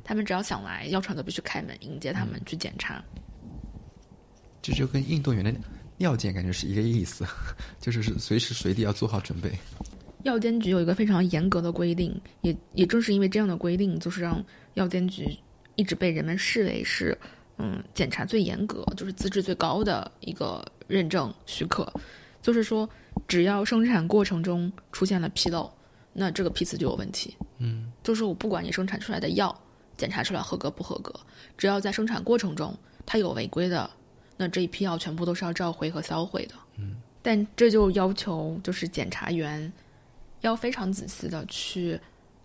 [0.03, 3.03] 他们只要想来，药厂都必须开门迎接他们去检查。
[4.61, 5.53] 这就跟运动员的
[5.97, 7.25] 尿检感觉是一个意思，
[7.81, 9.51] 就是是随时随地要做好准备。
[10.23, 14.43] 药监局有一个非常严格的规定，也也正是因为这样的规定，就是让
[14.75, 15.25] 药监局。
[15.77, 17.17] 一直被人们视为是，
[17.57, 21.89] 嗯，检查最严格，就是资质最高的一个认证许可。
[22.41, 22.89] 就是说，
[23.27, 25.71] 只要生产过程中出现了纰漏，
[26.13, 27.35] 那这个批次就有问题。
[27.59, 29.57] 嗯，就是我不管你生产出来的药
[29.97, 31.13] 检查出来合格不合格，
[31.57, 33.89] 只要在生产过程中它有违规的，
[34.37, 36.55] 那这一批药全部都是要召回和销毁的。
[36.77, 39.71] 嗯，但这就要求就是检查员
[40.41, 41.99] 要非常仔细的去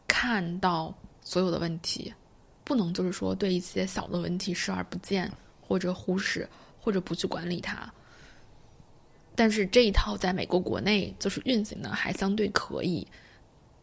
[0.09, 2.13] 看到所有的问题，
[2.65, 6.49] 不能就是说对一些小的问题视而不见，或者忽视，
[6.81, 7.93] 或者不去管理它。
[9.35, 13.07] 但是这一套在美国国内就是运行的还相对可以，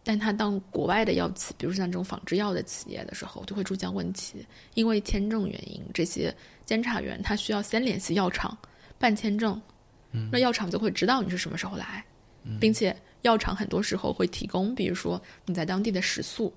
[0.04, 6.34] 但它当国外的药企，比如像这种仿制药的企业的时候，就会出现问题，因为签证原因，这些
[6.66, 8.56] 监察员他需要先联系药厂
[9.00, 9.60] 办签证，
[10.32, 12.06] 那药厂就会知道你是什么时候来，
[12.60, 16.54] 并且药厂很多时候会提供，比如说你在当地的食宿，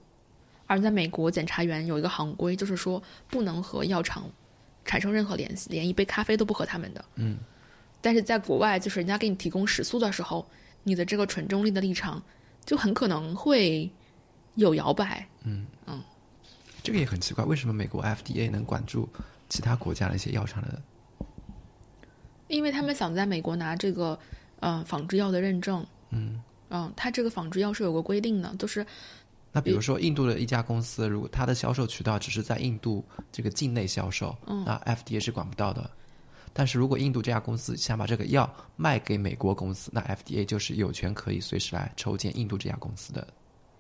[0.73, 4.25] 而在美国检察员有一个行规，就是说不能和药厂
[4.87, 7.05] 产生任何联系，连一杯咖啡都不喝他们的。
[7.17, 7.37] 嗯，
[8.01, 10.49] 但是在国外，就是人家给你提供食宿的时候，
[10.85, 12.23] 你的这个纯中立的立场
[12.65, 13.93] 就很可能会
[14.55, 15.29] 有摇摆。
[15.45, 16.03] 嗯嗯
[16.83, 19.07] 这个也很奇怪，为什么美国 FDA 能管住
[19.51, 20.81] 其他国家的一些药厂的？
[22.49, 24.19] 因为他们想在美国拿这个，
[24.61, 25.87] 嗯、仿制药的认证。
[26.09, 28.87] 嗯嗯，它这个仿制药是有个规定的，就是
[29.53, 35.91] 那比如说印度的一家公司，如果它的销售渠道只是在印度这个境内销售，嗯那 FDA 是管不到的。
[36.55, 43.27] 但是如果印度这家公司想把这个药卖给美国公司，那 FDA 就是有权可以随时来抽检印度这家公司的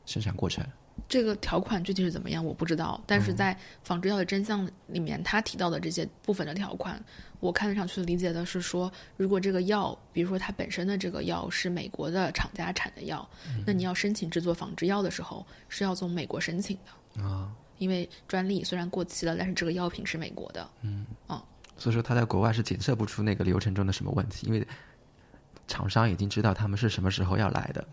[0.06, 0.64] 生产过程。
[1.08, 3.00] 这个条款具体是怎么样，我不知道。
[3.06, 7.02] 但是在仿制药的真相里面，他提到的这些部分的条款，
[7.40, 13.28] 我看得上去理解的是说，如果这个药，比如说它本身的这个药是美国的厂家产的药，
[13.66, 17.22] 那你要申请制作仿制药的时候，是要从美国申请的。
[17.22, 20.68] 啊，因为专利虽然过期了，但是这个药品是美国的。
[20.82, 21.42] 嗯啊
[21.76, 24.64] 所以说他在国外是检测不出那个流程中的什么问题，因为
[25.66, 27.84] 厂商已经知道他们是什么时候要来的。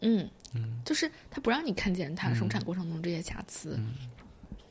[0.00, 0.28] 嗯，
[0.84, 3.78] 就是他不让你看见他生产过程中这些瑕疵。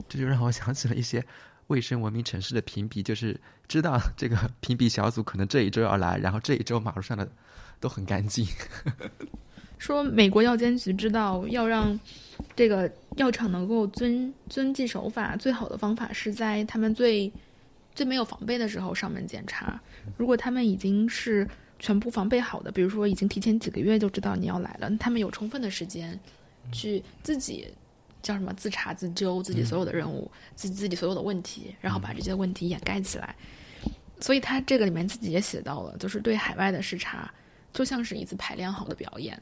[0.07, 1.23] 这就让我想起了一些
[1.67, 7.27] 卫生文明城市的评比，就是知道这个评比小组可能这一周要来，然后这一周马路上的
[7.79, 8.47] 都很干净。
[9.77, 11.99] 说美国药监局知道要让
[12.55, 17.31] 这个药厂能够遵遵纪守法，最好的方法是在他们最
[17.93, 19.79] 最没有防备的时候上门检查。
[20.17, 21.47] 如果他们已经是
[21.79, 26.19] 全部防备好的，比如说已经提前几个月就知道你要来了，他们有充分的时间
[26.71, 27.67] 去自己
[28.21, 33.35] 叫什么自查自纠自己所有的任务，自己自己所有的问题，然后把这些问题掩盖起来。
[34.19, 37.29] 所以他这个里面自己也写到了，就是对海外的视察，
[37.73, 39.39] 就像是一次排练好的表演。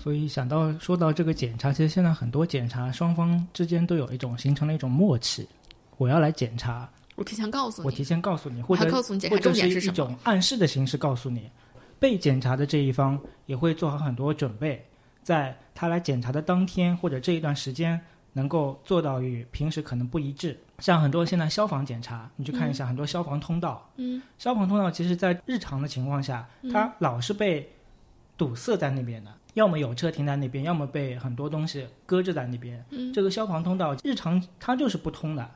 [0.00, 5.48] 所以想到说到这个检查，其实现在很多检查双方之间都有一种形成了一种默契。
[5.96, 9.94] 我要来检查，我提前告诉你我提，前告诉你，或者告诉你检查或者是一重点是什么。
[9.94, 11.50] 种暗示的形式告诉你。
[11.98, 14.86] 被检查的这一方也会做好很多准备，
[15.22, 17.98] 在他来检查的当天或者这一段时间，
[18.34, 20.58] 能够做到与平时可能不一致。
[20.80, 27.66] 像很多现在消防检查，你去看一下，很多消防通道，嗯，消防通道其实在日常的情况下，它老是被
[28.36, 32.84] 堵塞在那边的，要么有车停在那边，要么被很多东西搁置在那边。
[32.90, 35.50] 嗯这个消防通道日常它就是不通的，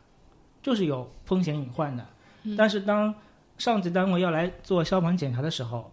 [0.62, 2.06] 就是有风险隐患的。
[2.42, 3.14] 嗯但是当
[3.58, 5.92] 上级单位要来做消防检查的时候，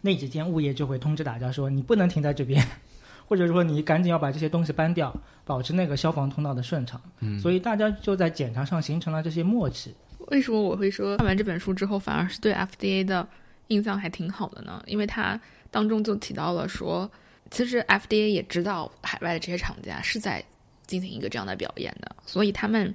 [0.00, 2.60] 那几天物业就会通知大家说，你不能停在这边，
[3.28, 5.14] 或者说你赶紧要把这些东西搬掉，
[5.44, 7.00] 保持那个消防通道的顺畅。
[7.20, 9.94] 嗯所以大家就在检查上形成了这些默契。
[10.28, 13.26] 为什么我会说看完这本书之后，反而是对 FDA 的
[13.68, 14.82] 印象还挺好的呢？
[14.86, 15.40] 因为它
[15.70, 17.08] 当中就提到了说，
[17.50, 20.44] 其实 FDA 也知道海外的这些厂家是在
[20.86, 22.92] 进行一个这样的表演的，所以他们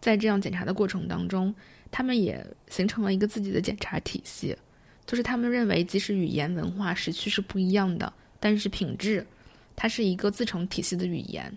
[0.00, 1.54] 在这样检查的过程当中，
[1.90, 4.56] 他们也形成了一个自己的检查体系，
[5.04, 9.26] 就是他们认为，即使语言文化时区是不一样的，但是品质
[9.74, 11.52] 它是一个自成体系的语言，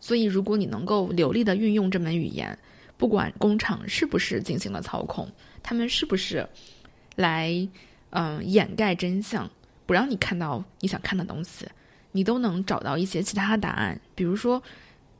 [0.00, 2.58] 所以如果你能够流利的运用这门语言。
[2.96, 5.28] 不管工厂是不是进行了操控，
[5.64, 6.48] 他们是不是
[7.16, 7.68] 来
[8.10, 9.50] 嗯、掩盖真相，
[9.84, 11.66] 不让你看到你想看的东西，
[12.12, 14.00] 你都能找到一些其他答案。
[14.14, 14.62] 比如说，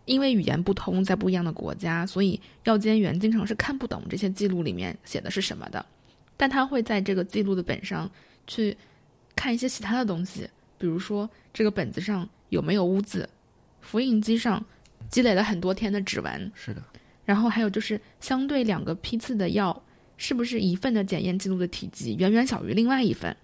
[0.05, 5.85] 因为语言不通，在不一样的国家，所以药监员经常是看不懂这些记录里面写的是什么的，
[6.37, 8.11] 但他会在这个记录的本上
[8.47, 8.77] 去
[9.35, 13.29] 看一些其他的东西，比如说这个本子上有没有污渍，
[13.81, 14.65] 复印机上
[15.09, 16.53] 积累了很多天的指纹。
[16.55, 16.83] 是的，
[17.25, 19.83] 然后还有就是，相对两个批次的药，
[20.17, 23.35] 是不是一份的检验记录的体积远远小于另外一份？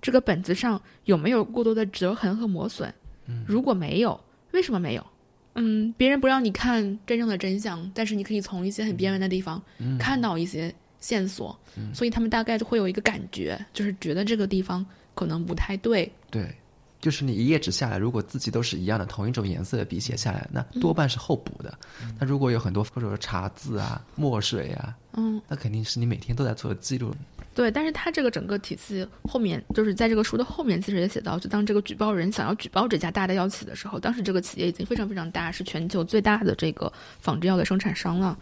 [0.00, 2.92] 这个本子上有没有过多的折痕和磨损？
[3.26, 4.18] 嗯如果没有，
[4.52, 5.06] 为什么没有？
[5.54, 9.60] 嗯，别人不让你看真正的真相，但是你可以从一些很边缘的地方
[9.98, 11.58] 看到一些线索，
[11.92, 14.84] 所以他们大概就会有一个感觉，就是觉得这个地方
[15.14, 16.10] 可能不太对。
[16.30, 16.54] 对，
[17.00, 21.76] 就是你一页纸下来，如果字迹都是一样的，同一种颜色的笔写下来，那多半是后补的。
[22.20, 27.14] 那如果有很多或者说茶渍啊、墨水啊，嗯，那肯定是你每天都在做记录。
[27.58, 38.38] 对，但是他这个整个体系后面，就是在这个书的后面，其实也写到，就当这个举报人想要举报这家大的药企的时候，当时这个企业已经非常非常大，是全球最大的这个仿制药的生产商了，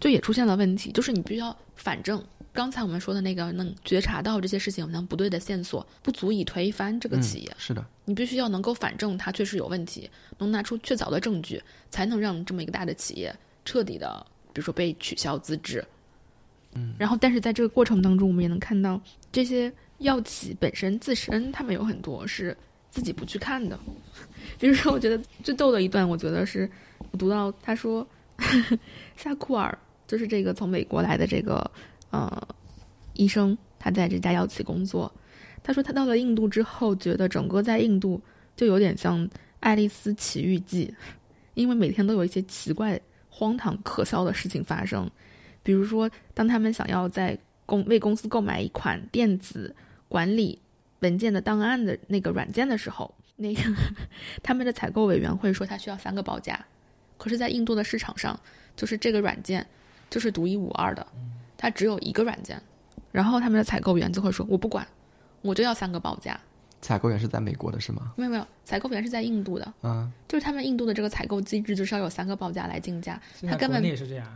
[0.00, 15.84] 就也出现了问题，就是你必须要反正刚才我们说的那个能觉察到这些事情有能不对的线索，不足以推翻这个企业，是的，你必须要能够反证它确实有问题，能拿出确凿的证据，才能让这么一个大的企业彻底的，比如说被取消资质。
[16.74, 19.00] 嗯，然后但是在这个过程当中，我们也能看到
[19.32, 22.56] 这些药企本身自身，他们有很多是
[22.90, 23.78] 自己不去看的。
[24.58, 26.70] 比如说，我觉得最逗的一段，我觉得是
[27.10, 28.06] 我读到他说，
[29.16, 31.68] 夏库尔就是这个从美国来的这个
[32.10, 32.48] 呃
[33.14, 35.12] 医生，他在这家药企工作。
[35.62, 38.20] 他说他到了印度之后，觉得整个在印度
[38.56, 39.26] 就有点像
[39.60, 40.86] 《爱丽丝奇遇记》，
[41.54, 45.10] 因为每天都有一些奇怪、荒唐、可笑的事情发生。
[45.62, 49.74] 比如说，当他们想要在公为公司购买一款电子
[50.08, 50.60] 管理
[51.00, 53.62] 文件的档案的那个软件的时候，那个
[54.42, 56.64] 他们的采购委员会说他需要三个报价，
[57.16, 58.38] 可是，在印度的市场上，
[58.74, 59.66] 就是这个软件
[60.08, 61.06] 就是独一无二的，
[61.56, 62.60] 它只有一个软件，
[63.12, 64.86] 然后他们的采购员就会说：“我不管，
[65.42, 66.38] 我就要三个报价。”
[66.82, 68.12] 采购员是在美国的是吗？
[68.16, 74.26] 没有没有，采购员是在印度的，嗯，就是他们印度的这个采购机制就是要有三个报价来竞价，他根本也是这样。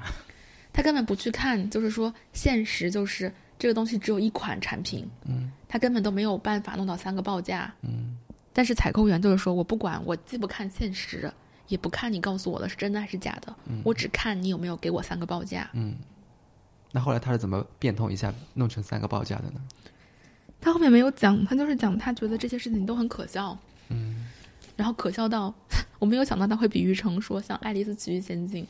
[0.74, 8.18] 他根本不去看，就是说，现实就是这个东西只有一款产品，嗯，他根本都没有办法弄到三个报价，嗯，
[8.52, 11.32] 但是采购员就是说，我不管，我既不看现实，
[11.68, 15.94] 也不看你告诉我的是真的还是假的，我只看你有没有给我三个报价，嗯，
[16.90, 19.60] 那后来他是怎么变通一下弄成三个报价的呢？
[20.60, 23.56] 他后面没有讲，他就是讲他觉得这些事情都很可笑，
[23.90, 24.26] 嗯，
[24.74, 25.54] 然后可笑到
[26.00, 28.64] 我没有想到他会比喻成说像《爱丽丝奇遇仙境》。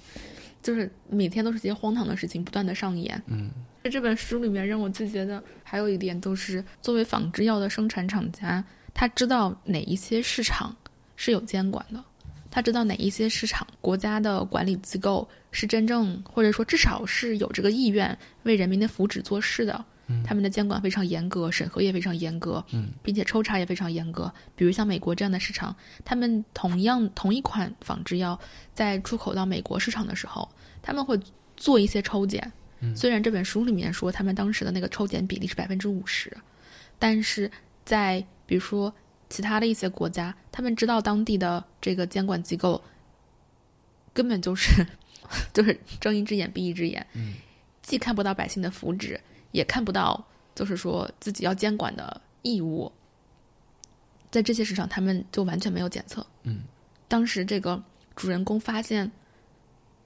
[0.64, 3.22] 就是每天都是这些荒唐的事情不断的上演。
[3.26, 3.50] 嗯，
[3.84, 10.74] 在这本书里面，让我最觉得还有一点都是，作为仿制药的生产厂家，他知道哪一些市场
[11.16, 12.02] 是有监管的，
[12.50, 19.84] 他知道哪一些市场国家的管理机构是真正或者说至少是有这个意愿为人民的福祉做事的。
[20.24, 24.32] 他们的监管非常严格，审核也非常严格，嗯，并且抽查也非常严格。
[24.54, 28.38] 比如像美国这样的市场，他们同样同一款仿制药
[28.74, 30.48] 在出口到美国市场的时候，
[30.82, 31.18] 他们会
[31.56, 32.52] 做一些抽检。
[32.94, 36.36] 虽然这本书里面说他们当时的那个抽检比例是百分之五十，
[36.98, 37.50] 但是
[37.82, 38.94] 在比如说
[39.30, 42.82] 其他的一些国家，他们知道当地的这个监管机构
[44.12, 44.86] 根本就是
[45.54, 47.32] 就是睁一只眼闭一只眼，嗯，
[47.80, 49.18] 既看不到百姓的福祉。
[49.54, 52.90] 也看不到，就是说自己要监管的义务，
[54.32, 56.26] 在这些市场，他们就完全没有检测。
[56.42, 56.62] 嗯，
[57.06, 57.80] 当时这个
[58.16, 59.08] 主人公发现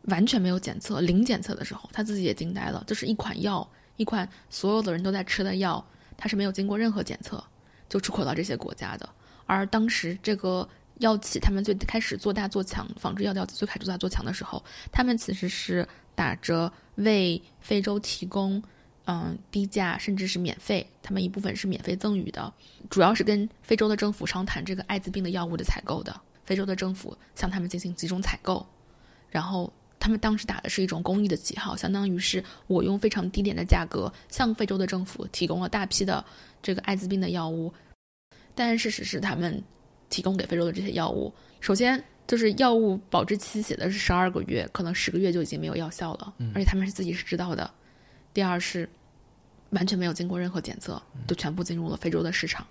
[0.02, 2.84] 完全没有检测、零检测的时候，他自己也惊呆了。
[2.86, 5.82] 就是一款药，一款所有的人都在吃的药，
[6.18, 7.42] 它是没有经过任何检测
[7.88, 9.08] 就出口到这些国家的。
[9.46, 18.62] 而当时这个药企，他们最开始做大做强，仿制药药企最开始做大做强的时候，他们其实是打着为非洲提供。
[19.10, 22.52] 嗯，低价甚至是免费，他们一部分是免费赠予的，
[22.90, 26.14] 主要是跟非洲的政府商谈这个艾滋病的药物的采购的。
[26.44, 28.66] 非洲的政府向他们进行集中采购，
[29.30, 36.22] 然后他们当时打的是一种公益的旗号，相当于是我用非常低廉的价格向非洲的政府提供了大批的
[36.62, 37.72] 这个艾滋病的药物。
[38.54, 39.62] 但事实是，他们
[40.10, 47.70] 提供给非洲的这些药物，首先就是药物保质期写的是十二个月，可能十个月就已经没有药效了，而且他们是自己是知道的。
[48.34, 48.86] 第二是。
[49.70, 52.66] 完全没有经过任何检测，就全部进入了非洲的市场。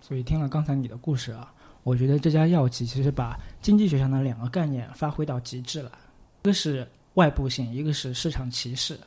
[0.00, 1.52] 所以听了刚才你的故事啊，
[1.84, 5.92] 我觉得这家药企其实把经济学上的两个概念发挥到极致了，
[6.42, 8.98] 一个是外部性，一个是市场歧视。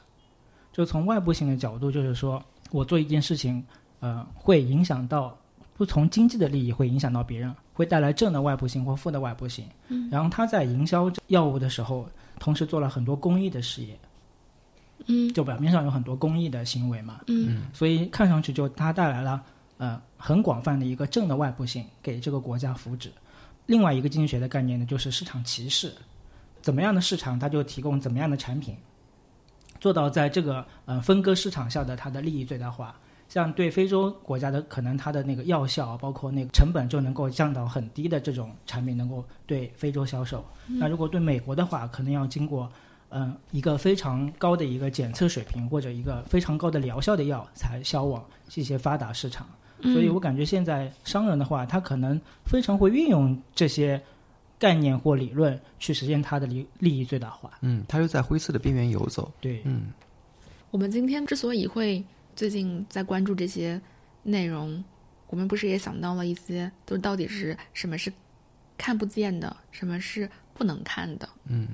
[0.72, 3.64] 就从外部性的角度，就是说我做一件事情，
[4.00, 5.38] 呃，会影响到
[5.78, 9.66] 不从经济的利益，会影响到别人，会带来正的外部性或负的外部性。
[9.88, 10.10] 嗯。
[10.10, 12.08] 然后他在营销药物的时候，
[12.40, 13.98] 同时做了很多公益的事业。
[15.08, 19.44] 嗯，就表面上有很多公益的行为嘛，嗯，所以看上去就它带来了
[19.78, 23.10] 呃很广泛的一个正的外部性，给这个国家福祉。
[23.68, 25.94] 另外一个经济学的概念呢，就是市场歧视，
[26.62, 28.76] 怎么样的市场它就提供怎么样的产品，
[29.80, 32.96] 做到在这个呃分割市场下的它的利益最大化。
[33.28, 40.46] 像对非洲国家的可能它的那个药效，包括那个成本就能够降到很低的这种产品，能够对非洲销售。
[40.68, 42.72] 那如果对美国的话，可能要经过。
[43.10, 49.48] 嗯，一个非常高的一个检测水平或者一个非常高的疗效的药才销往这些发达市场。
[49.82, 54.02] 所以我感觉现在商人的话，他可能非常会运用这些
[54.58, 57.52] 概念或理论去实现他的利利益最大化。
[57.62, 59.32] 嗯，他又在灰色的边缘游走。
[59.40, 59.88] 对，嗯，
[60.72, 62.04] 我们今天之所以会
[62.36, 63.80] 最近在关注这些
[64.24, 64.84] 内容，
[65.28, 68.12] 我们不是也想到了一些，就到底是什么是
[68.78, 71.28] 看不见的，什么是不能看的。
[71.48, 71.68] 嗯，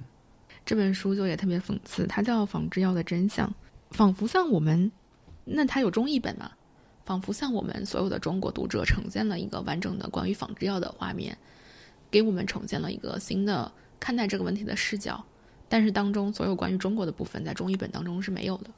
[0.71, 3.45] 这本书就也特别讽刺，它叫《仿制药的真相》，
[3.89, 4.89] 仿佛像我们，
[5.43, 6.49] 那它有中译本嘛？
[7.03, 11.37] 仿佛像我们所有的中国读者呈现了一个完整的关于仿制药的画面，
[12.09, 13.69] 给我们呈现了一个新的
[13.99, 15.21] 看待这个问题的视角。
[15.67, 18.69] 但是当中所有关于中国的部分，在中译本当中是没有的。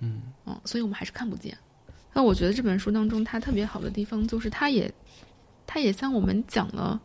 [0.00, 1.56] 嗯嗯，所以我们还是看不见。
[2.12, 4.92] 那我觉得这本书当中它特别好的地方，就是它也，
[5.66, 7.00] 它也向我们讲了，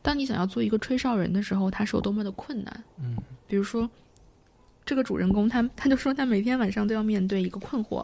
[0.00, 2.84] 当你想要做一个吹哨人的时候，它是有多么的困难。
[2.98, 3.14] 嗯，
[3.52, 3.86] 比如说，
[4.82, 8.02] 这个主人公他他就说他每天晚上都要面对一个困惑，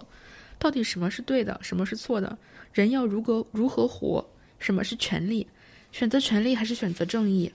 [0.58, 2.36] 到底什么是对的，什么是错的？
[2.74, 4.22] 人要如何如何活？
[4.58, 5.46] 什么是权利？
[5.90, 7.50] 选择权利还是选择正义？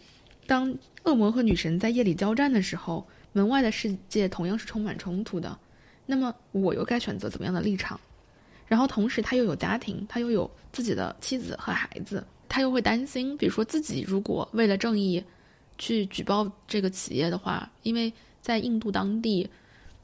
[0.48, 5.56] 当恶魔和女神在夜里交战的时候，门外的世界同样是充满冲突的。
[6.08, 8.00] 那么我又该选择怎么样的立场？
[8.66, 15.24] 然后同时他又有家庭，他又有自己的妻子和孩子，他又会担心，比如说自己如果为了正义
[15.78, 18.12] 去举报这个企业的话，因为
[18.42, 19.50] 在印度当地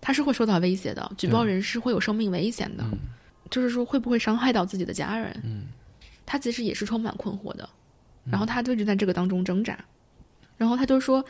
[0.02, 2.84] 他是会受到威胁的，举报人是会有生命危险的，
[3.50, 5.40] 就是说会不会伤害到自己的家人？
[5.44, 5.68] 嗯，
[6.26, 7.70] 他其实也是充满困惑的，
[8.26, 9.78] 然后他就一直在这个当中挣扎，
[10.58, 11.24] 然后他就说，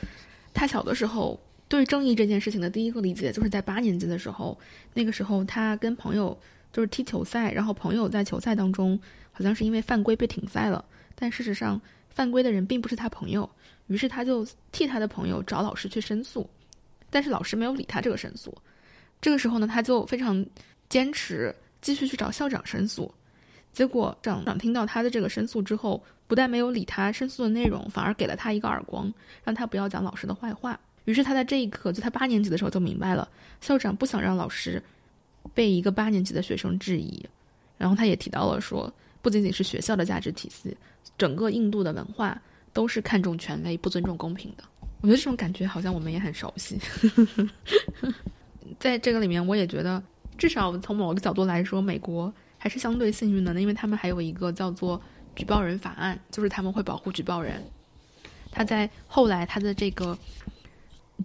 [0.54, 1.40] 他小的时候。
[1.70, 4.58] 对正义这件事情的第一个理解，就是在八年级的时候，
[4.96, 6.36] 那个时候他跟朋友
[6.74, 9.00] 就是踢球赛，然后朋友在球赛当中
[9.32, 10.84] 好像是因为犯规被停赛了，
[11.14, 11.80] 但事实上
[12.10, 13.48] 犯规的人并不是他朋友，
[13.90, 16.50] 于是他就替他的朋友找老师去申诉，
[17.10, 18.56] 但是老师没有理他这个申诉，
[19.20, 20.46] 这个时候呢，他就非常
[20.88, 23.12] 坚持继续去找校长申诉，
[23.74, 29.12] 结果校长听到他的这个申诉之后，不但没有理他申诉的内容，反而给了他一个耳光，
[29.44, 30.80] 让他不要讲老师的坏话。
[31.06, 33.28] 于是他在这一刻，就他八年级的时候就明白了，
[33.62, 34.82] 校长不想让老师
[35.56, 37.26] 被一个八年级的学生质疑。
[37.80, 40.78] 然后他也提到了说，不仅仅是学校的价值体系，
[41.18, 42.40] 整个印度的文化
[42.74, 44.64] 都是看重权威、不尊重公平的。
[45.02, 46.80] 我觉得这种感觉好像我们也很熟悉。
[48.80, 50.02] 在这个里面，我也觉得，
[50.38, 55.02] 至少从某个角度来说，美国还是相对幸运的，因为他们还有一个叫做
[55.36, 57.64] 举报人法案，就是他们会保护举报人。
[58.52, 60.18] 他在后来他的这个。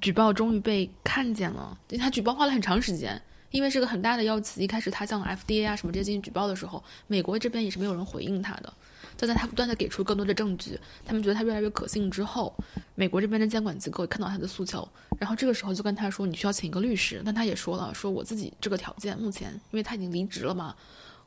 [0.00, 3.22] 举报终于被看见了，因为他举报花了很长时间，
[3.52, 4.60] 因为是个很大的药企。
[4.60, 8.74] 一开始他向 FDA 啊什么这些进行举报的时候，美国这边也是没有人回应他的。
[9.16, 12.54] 就在他不断的给出更多的证据，他们觉得他越来越可信之后，
[12.94, 14.88] 美国这边的监管机构看到他的诉求，
[15.18, 20.74] 然后这个时候就跟他说：“你需要请一个律师。”但他也说了：“说我自己这个条件目前，因为他已经离职了嘛，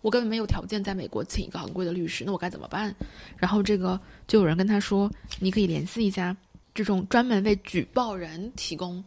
[0.01, 2.93] 我根本没有条件在美国请一个昂贵的律师，那我该怎么办？”
[3.37, 6.35] 然后这个就有人跟他说：“你可以联系一下。”
[6.75, 9.03] 这种专门为举报人提供，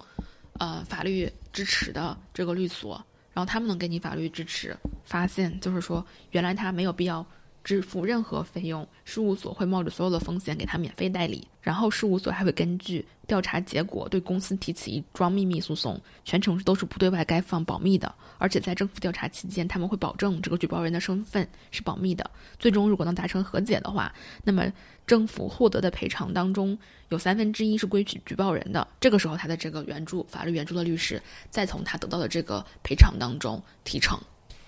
[0.59, 2.95] 呃，法律支持的这个律所，
[3.33, 4.77] 然后他们能给你法律支持。
[5.05, 7.25] 发现就是说，原来他没有必要
[7.63, 18.15] 支付任何费用，事务所会冒着所有的风险给他免费代理，然后事务所还会根据调查结果对公司提起一桩秘密诉讼，全程都是不对外开放、保密的。
[18.39, 22.31] 而且在政府调查期间，他们会保证这个举报人的身份是保密的。
[22.59, 24.71] 最终如果能达成和解的话，那么。
[25.07, 28.87] 政府获得的赔偿当中，有三分之一是归举举报人的。
[29.01, 34.17] 这个时候，他的这个援助法律援助的律师再从他得到的这个赔偿当中提成。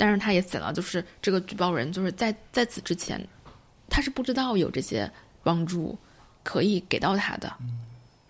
[0.02, 3.24] 但是他也写了，就是这个举报人就是在在此之前，
[3.88, 5.08] 他是不知道有这些
[5.44, 5.96] 帮助
[6.42, 7.54] 可以给到他的，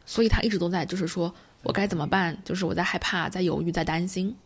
[0.04, 2.36] 所以他一直都在就是说我该怎么办？
[2.44, 4.36] 就是我在害怕，在犹豫，在担心。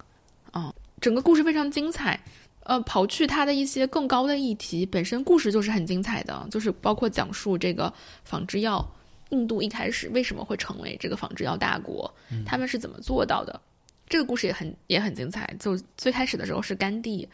[0.52, 2.20] 啊，整个故事非常精彩。
[2.60, 8.88] 呃，刨去他的一些更高的议题，本身故事就是很精彩的，就是包括讲述这个仿制药，
[9.30, 12.08] 印度一开始为什么会成为这个仿制药大国，
[12.44, 13.60] 他们是怎么做到的，
[14.08, 15.54] 这个故事也很也很精彩。
[15.58, 17.28] 就最开始的时候是甘地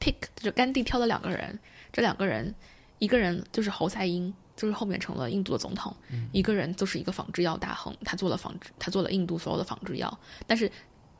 [0.00, 1.58] ，pick 就甘地挑了两个人，
[1.92, 2.54] 这两个人，
[2.98, 5.94] 一个人就是侯赛因，就是后面成了印度的总统，
[6.32, 10.70] 一个人就是一个仿制药大亨，他做了仿制，他做了印度所有的仿制药，但是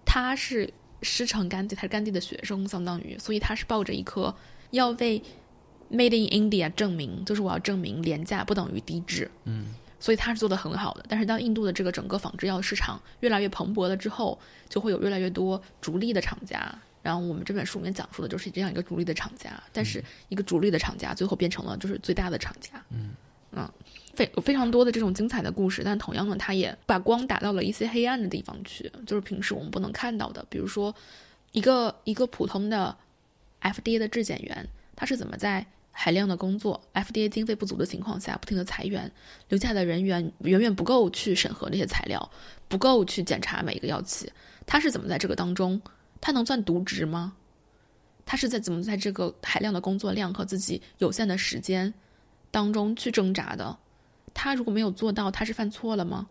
[0.04, 0.72] 他是。
[1.02, 4.34] 师承甘地，他是甘地的学生，相当于，所以他是抱着一颗
[4.70, 5.18] 要为
[5.90, 11.04] Made in India 证明，就是我要证明廉价不等于低质，嗯，所以它是做的很好的。
[11.08, 14.36] 但是当印度的这个整个仿制药市场越来越蓬勃了之后，
[14.68, 16.76] 就会有越来越多逐利的厂家。
[17.02, 23.14] 然后我们这本书里面讲述的就是这样一个逐利的厂家，但是一个逐利的厂家最后变成了就是最大的厂家，嗯，
[23.52, 23.70] 嗯，
[24.12, 30.94] 非有非常多的这种精彩的故事，但同样的，它也把光打到了一些黑暗的地方去，就是平时我们不能看到的，比如说
[31.52, 32.94] 一个一个普通的
[33.62, 35.66] FDA 的质检员，他是怎么在
[36.02, 39.12] 海量的工作，FDA 经费不足的情况下，不停的裁员，
[39.50, 42.30] 留下的人员远远不够去审核这些材料，
[42.68, 44.32] 不够去检查每一个药企，
[44.64, 45.78] 他是怎么在这个当中，
[46.18, 47.34] 他能算渎职吗？
[48.24, 51.92] 他是在怎么在这个海量的工作量和自己有限的时间
[52.50, 53.76] 当中去挣扎的？
[54.32, 56.26] 他如果没有做到，他是犯错了吗？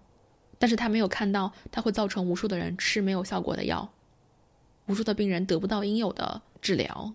[0.57, 3.87] 但是他没有看到，他会造成无数的人吃没有效果的药，
[4.87, 7.13] 无数的病人得不到应有的治疗。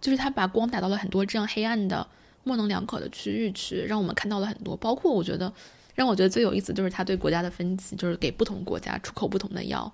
[0.00, 2.06] 就是他把光打到了很多这样黑暗的、
[2.44, 4.76] 模棱两可的区域去，让我们看到了很多。
[4.76, 5.52] 包括我觉得，
[5.94, 9.92] 让我觉得最有意思就是他对国家的分级，就是给不同国家出口不同的药。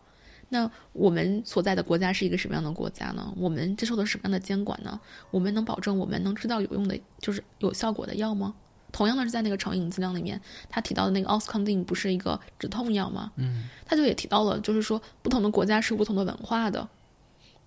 [0.50, 3.32] 那我们所在的国家是一个什么样的国家呢？
[3.36, 5.00] 我们接受的什么样的监管呢？
[5.30, 8.54] 我们能保证我们能吃到有用的，就是有效果的药吗？
[8.92, 13.32] 同样的是在那个成瘾剂量里面，他提到的那个奥司康定不是一个止痛药吗？
[13.36, 16.86] 嗯，他就也提到了，就是说不同的国家是有不同的文化的。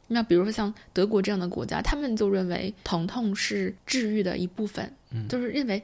[0.08, 5.84] 那比如说像德国这样的国家，他们就认为疼痛是治愈的一部分，嗯就是认为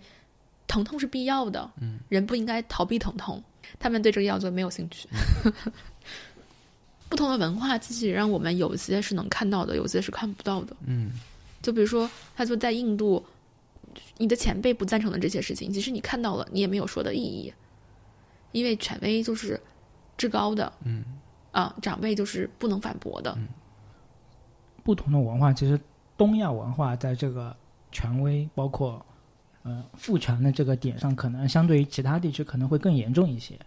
[0.68, 3.44] 疼痛是必要的，嗯人不应该逃避疼痛。
[3.80, 5.08] 他们对这个药就没有兴趣。
[7.10, 10.76] 不同的文化其实也让我们有些是能看到的，有些是看不到的。
[10.86, 11.12] 嗯
[11.62, 13.24] 就比如说，他说在印度，
[14.18, 17.54] 你的前辈不赞成的这些事情，即使你看到了，你也没有说的意义，
[18.52, 19.60] 因为权威就是
[20.18, 21.04] 至高的，嗯
[21.52, 23.38] 啊，长辈就是不能反驳的。
[24.84, 25.80] 不同的文化，其实
[26.18, 27.56] 东亚文化在这个
[27.92, 29.04] 权威包括
[29.64, 33.58] 呃父权的这个点上，可能相对于其他地区可能会更严重一些。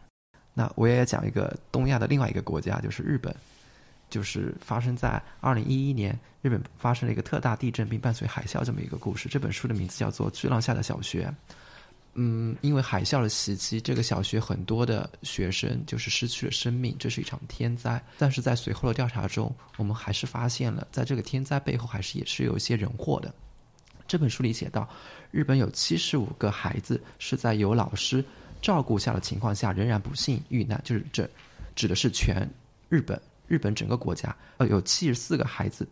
[0.53, 3.35] 那我也讲一个东亚的另外一个国家，就是日本，
[4.09, 9.29] 就是发生在二零一一年，日本发生了一个特大地震并伴随海啸这么一个故事。
[9.29, 11.27] 这本书的名字叫做《巨浪下的小学》。
[12.19, 18.03] 嗯，因为海啸的袭击，这个小学很多的学生就是失去了生命，这是一场天灾。
[18.17, 23.33] 但是在随后的调查中，我们还是发现了，在这个天灾背后，还是也是有一些人祸的。
[24.09, 24.89] 这本书里写到，
[25.31, 28.25] 日本有七十五个孩子是在有老师
[28.63, 31.29] 照顾下的情况下，仍然不幸遇难，就是这
[31.75, 32.49] 指的是全
[32.89, 35.87] 日本，日本整个国家，呃，有七十四个孩子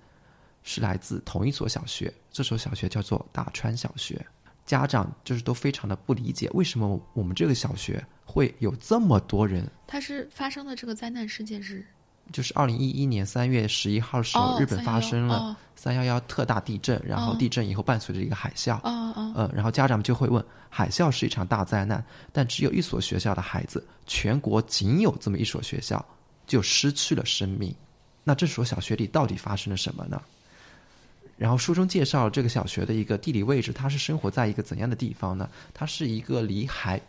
[0.62, 4.24] 是来自同一所小学，这所小学叫做大川小学。
[4.66, 9.70] 家长就是都非常的不理解，为什么我们这个小学会有这么多人？
[9.86, 11.86] 它是发生的这个灾难事件是
[12.32, 22.02] 就是二零一一年三月十一号的时候，哦日本发生了哦三幺幺特大地震，然后哦地震以后伴随着一个海啸，哦哦呃，然后家长们就会问：海啸是一场大灾难，
[22.32, 26.02] 但只有一所学校的孩子，全国仅有这么一所学校，
[26.46, 27.74] 就失去了生命。
[28.22, 30.18] 那这所小学里到底发生了什么呢？
[31.36, 35.48] 然后书中介绍这个小学的一个地理位置，它是生活在一个怎样的地方呢？
[35.72, 37.00] 它是一个离海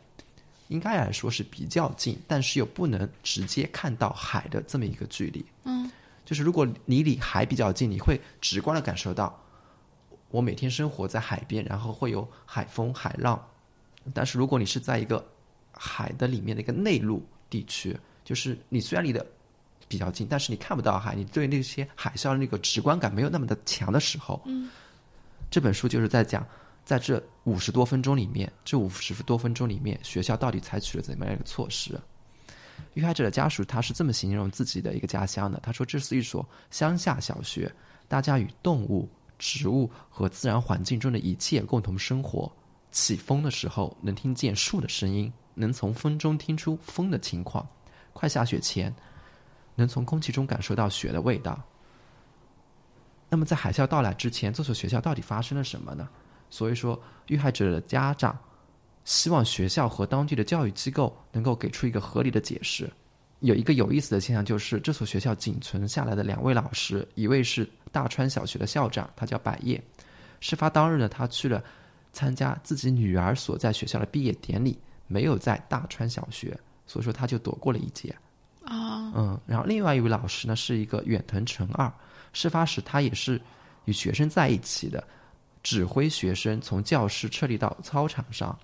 [0.68, 5.46] 应该来说是比较近，但是又不能直接看到海的这么一个距离。
[5.64, 5.92] 嗯
[6.26, 9.40] 就是如果你离海比较近，你会直观的感受到，
[10.30, 13.40] 我每天生活在海边，然后会有海风、海浪。
[14.12, 15.24] 但是如果你是在一个
[15.72, 19.24] 海的里面的一个内陆地区，就是你虽然离的
[19.88, 24.70] 比较近，但是你看不到海，你对那些海啸的那个直观感没有那么的强的时候，嗯，
[25.50, 26.46] 这本书就是在讲，
[26.84, 32.00] 在这五十多分钟里面，这五十多分钟里面，学校到底采取了怎么样一个措施？
[32.94, 37.72] 遇害者的家属他是这么形容自己的一个家乡的，他说这是一所乡下小学，
[38.08, 39.08] 大家与动物、
[39.38, 42.52] 植物和自然环境中的一切共同生活。
[42.92, 47.66] 起风的时候能听见树的声音，能从风中听出风的情况；
[48.14, 48.94] 快下雪前，
[49.76, 51.62] 能从空气中感受到雪的味道。
[53.30, 56.08] 那么在海啸到来之前，这所学校到底发生了什么呢？
[56.50, 58.38] 所以说，遇害者的家长
[59.04, 62.90] 希望学校和当地的教育机构能够给出一个合理的解释。
[63.40, 69.84] 有一个有意思的现象就是，这所学校仅存下来的两位老师，一位是大川小学的校长，他叫百叶。
[70.40, 71.62] 事发当日呢，他去了
[72.14, 76.58] 参加自己女儿所在学校的毕业典礼，没有在大川小学，
[76.88, 78.16] 所以说他就躲过了一劫。
[78.66, 81.92] 啊嗯，然后另外一位老师呢是一个远藤纯二，
[82.34, 83.40] 事发时他也是
[83.86, 85.04] 与学生在一起的，
[85.64, 88.58] 指挥学生从教室撤离到操场上，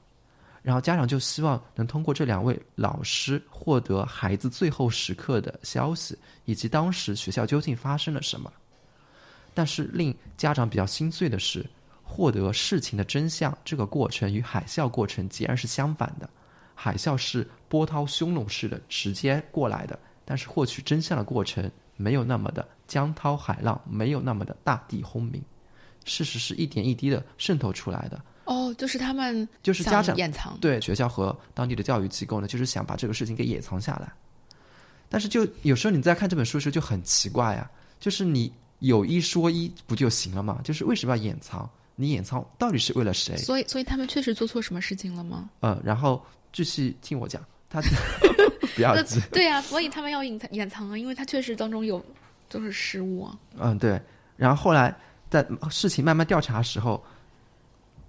[0.62, 8.52] 然后家长就希望能通过这两位老师获得孩子最后时刻的消息，以及当时学校究竟发生了什么。
[9.54, 11.66] 但是令家长比较心碎的是，
[12.04, 16.30] 获得事情的真相这个过程与海啸过程截然是相反的。
[16.84, 25.40] 海啸是波涛汹涌式的直接过来的，但是获取真相的过程没有那么的江涛海浪，没有那么的大地轰鸣。
[26.06, 28.20] 事实是一点一滴的渗透出来的。
[28.46, 34.12] 哦，就是他们就是家长掩藏，对学校和当地的教育机构呢，就是想把这个事情给掩藏下来。
[35.08, 37.70] 但是就有时候你在看这本书的时候就很奇怪呀、
[38.00, 40.60] 就是你有一说一不就行了吗？
[40.64, 41.70] 就是为什么要掩藏？
[41.96, 43.38] 你掩藏到底是为了谁？
[43.38, 45.52] 所以所以他们确实做错什么事情了吗？
[45.60, 47.82] 嗯，然后继续听我讲，他
[48.76, 48.96] 不要
[49.32, 52.04] 对呀、所以他们要隐藏掩藏啊，因为他确实当中有
[52.50, 53.38] 都是失误啊。
[53.58, 54.02] 嗯，对。
[54.38, 54.96] 然后后来
[55.30, 57.04] 在事情慢慢调查的时候，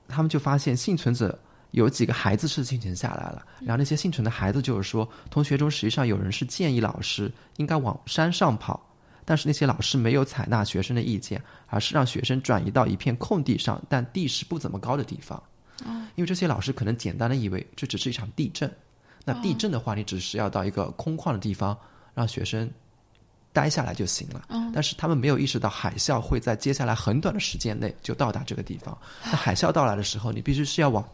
[0.09, 1.39] 他们就发现幸存者
[1.73, 8.81] 有几个孩子是幸存下来了，然后那些幸存的孩子就是说，同学中实际上有人是建议老师应该往山上跑，
[9.25, 15.43] 但是那些老师没有采纳学生的意见，而是让学生转移到一片空地上，但地势不怎么高的地方。
[16.15, 18.71] 因为这些老师可能简单的以为这只是一场地震，
[19.25, 21.77] 那地震的话，你只是要到一个空旷的地方
[22.15, 22.71] 让学生
[23.53, 24.47] 待下来就行了。
[24.75, 28.97] 但是他们没有意识到海啸会在接下来很短的时间内就到达这个地方。
[29.25, 31.07] 那海啸到来的时候，你必须是要往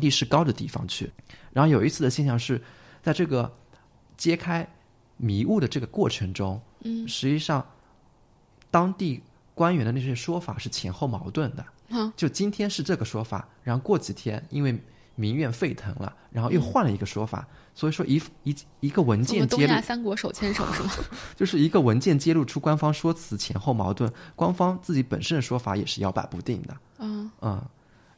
[0.00, 1.10] 地势高的地方去。
[1.52, 2.60] 然后有一次的现象是，
[3.02, 3.52] 在这个
[4.16, 4.66] 揭开
[5.16, 7.64] 迷雾的这个过程中，嗯，实际上
[8.70, 9.22] 当地
[9.54, 11.64] 官员的那些说法是前后矛盾的。
[11.90, 14.76] 嗯，就今天是这个说法，然后过几天因为
[15.14, 17.46] 民怨沸腾了，然后又换了一个说法。
[17.72, 20.90] 所以说一一一个文件揭露东亚三国手牵手是吗？
[21.36, 26.76] 就是一个文件揭露出官方说辞前后矛盾，官方自己本身的说法也是摇摆不定的。
[26.98, 27.62] 嗯嗯，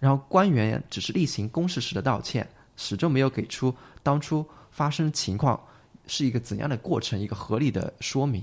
[0.00, 5.60] 然后官员只是例行公事时的道歉，始终没有给出当初发生情况
[6.06, 8.42] 是一个怎样的过程，一个合理的说明。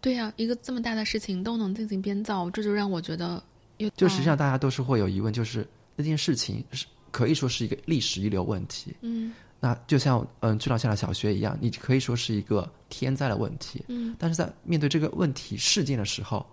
[0.00, 3.51] 对呀、一个这么大的事情都能进行编造，这就让我觉得有
[3.90, 8.94] 就实际上大家都是会有疑问，就是那件事情是可以说是一个历史遗留问题。
[9.00, 9.32] 嗯
[9.64, 16.44] 那就像嗯，巨浪下的小学一样，你可以说是一个天灾的问题，嗯，但是在面对这个问题事件的时候，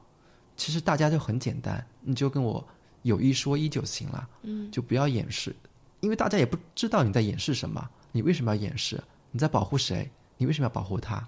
[0.56, 2.64] 其实大家就很简单，你就跟我
[3.02, 5.56] 有一说一就行了，嗯，就不要掩饰，
[6.02, 9.02] 因为大家也不知道你在掩饰什么，你为什么要掩饰？
[9.32, 10.08] 你在保护谁？
[10.38, 11.28] 你为什么要保护他？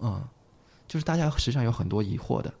[0.00, 0.20] 嗯，
[0.88, 2.52] 就是大家实际上有很多疑惑的，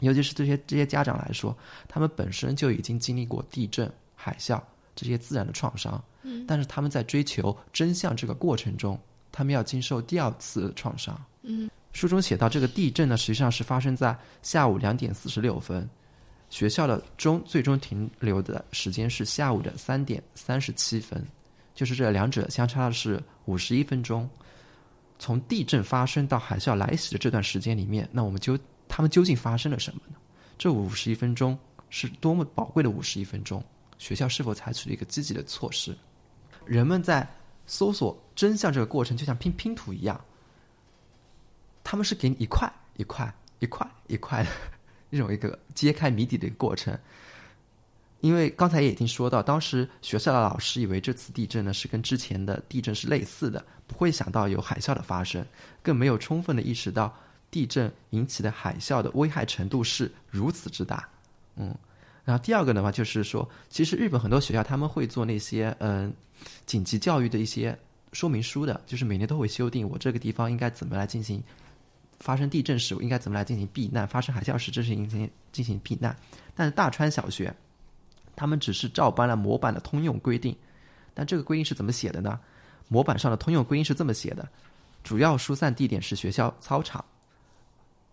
[0.00, 1.56] 尤其是这些这些家长来说，
[1.88, 4.60] 他们本身就已经经历过地震、海啸
[4.94, 8.98] 这些自然的创伤，嗯，但是他们在追求真相这个过程中，
[9.32, 15.88] 他们要经受第二次创伤，嗯，书中写到，这个地震呢，实际上是发生在下午两点四十六分，
[16.50, 21.24] 学校的钟最终停留的时间是下午的三点三十七分，
[21.74, 24.28] 就是这两者相差的是五十一分钟。
[25.18, 28.58] 从地震发生到海啸来袭的这段时间里面，那我们究
[28.88, 30.16] 他们究竟发生了什么呢？
[30.58, 31.58] 这五十一分钟
[31.90, 33.62] 是多么宝贵的五十一分钟？
[33.98, 35.96] 学校是否采取了一个积极的措施？
[36.64, 37.26] 人们在
[37.66, 40.20] 搜索真相这个过程，就像拼拼图一样，
[41.82, 44.50] 他们是给你一块一块一块一块的
[45.10, 46.98] 这种一个揭开谜底的一个过程。
[48.20, 55.46] 因为刚才也已经说到，当时学校的老师以为这次地震呢是跟之前的地震是类似的，不会想到有海啸的发生，
[55.82, 57.14] 更没有充分的意识到
[57.50, 61.08] 地震引起的海啸的危害程度是如此之大。
[61.56, 61.74] 嗯，
[62.24, 66.12] 然后第二个的话就是说，其实日本很多学校他们会做那些嗯
[66.66, 67.78] 紧急教育的一些
[68.12, 71.42] 说明书的，就是每年都会修订我这个地方应该怎么来进行
[72.18, 76.16] 发生地震时应该怎么来进行避难，发生海啸时这是进行进行避难。
[76.54, 77.54] 但是大川小学
[78.34, 80.54] 他们只是照搬了模板的通用规定，
[81.14, 82.38] 但这个规定是怎么写的呢？
[82.88, 84.46] 模板上的通用规定是这么写的：
[85.02, 87.04] 主要疏散地点是学校操场，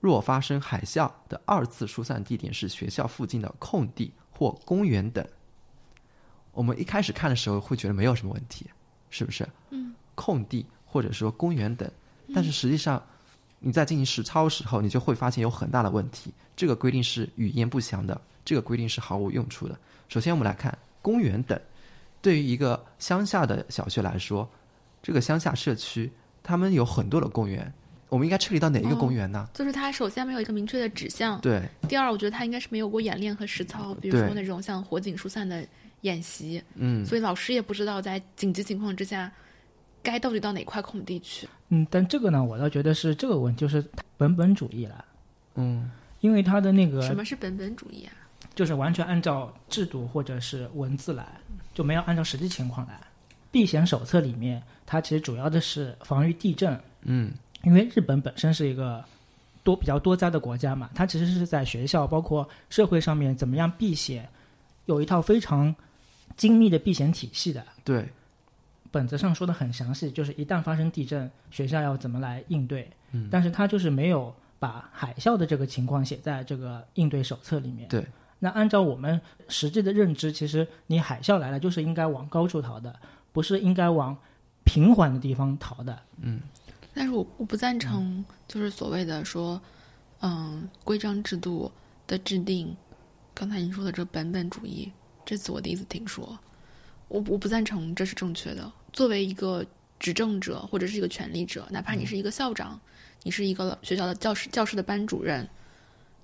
[0.04, 5.26] 若发生海啸的二次疏散地点是学校附近的空地或公园等。
[6.52, 8.70] 我们一开始看的时候会觉得没有什么问题，
[9.10, 9.48] 是不是？
[9.70, 11.90] 嗯，空地或者说公园等，
[12.36, 13.02] 但是实际上
[13.60, 16.34] 你在进行实操的时候，你就会发现有很大的问题。
[16.54, 19.80] 这个规定是语焉不详的，这个规定是毫无用处的。
[20.10, 21.58] 首先，我们来看公园等，
[22.22, 24.50] 对于一个乡下的小学来说，
[25.02, 26.12] 这个乡下社区
[26.44, 27.74] 他们有很多的公园，
[28.14, 29.50] 我们应该撤离到哪一个公园呢？
[29.56, 35.66] 就是它首先没有一个明确的指向，对，第二，我觉得它应该是没有过演练和实操，比如说那种像火警疏散的
[36.02, 39.32] 演习，嗯，所以老师也不知道在紧急情况之下
[40.04, 41.50] 该到底到哪块空地去。
[41.70, 43.84] 嗯，但这个呢，我倒觉得是这个问题就是
[44.16, 45.04] 本本主义了，
[45.56, 45.90] 嗯，
[46.20, 48.14] 因为他的那个什么是本本主义啊？
[48.54, 51.26] 就是完全按照制度或者是文字来，
[51.74, 53.00] 就没有按照实际情况来。
[53.50, 57.32] 避险手册里面，它其实主要的是防御地震，嗯，
[57.64, 59.04] 因为日本本身是一个
[59.64, 64.28] 多比较多灾的国家嘛，它其实是在学校包括社会上面怎么样避险，
[64.86, 65.74] 有一套非常
[66.36, 67.64] 精密的避险体系的。
[67.84, 68.08] 对，
[68.92, 72.90] 本子上说的很详细，就是一旦发生地震，学校要怎么来应对。
[73.12, 77.88] 嗯，但是它就是没有把海啸的这个情况写在这个应对手册里面。
[77.88, 78.06] 对，
[78.40, 82.94] 那按照我们实际的认知，其实你海啸来了就是应该往高处逃的，
[83.32, 84.18] 不是应该往
[84.66, 85.98] 平缓的地方逃的。
[86.94, 89.60] 但是我我不赞成，就是所谓的说，
[90.22, 91.72] 嗯，规章制度
[92.06, 92.76] 的制定，
[93.34, 94.92] 刚才您说的这本本主义，
[95.26, 96.38] 这次我第一次听说，
[97.08, 98.72] 我我不赞成这是正确的。
[98.92, 99.66] 作为一个
[100.00, 102.80] 执政者或者是一个权力者，哪怕你是一个校长，
[103.24, 105.50] 你是一个学校的教师教师的班主任，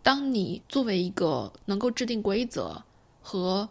[0.04, 2.82] 当你作为一个能够制定规则
[3.22, 3.68] 和，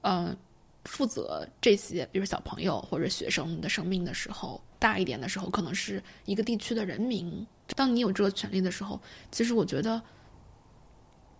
[0.00, 0.36] 呃，
[0.84, 7.46] 负责这些，比如小朋友或者学生的生命的时候，大一点的时候，可能是一个地区的人民。
[7.76, 10.02] 当你有这个权利的时候，其实我觉得，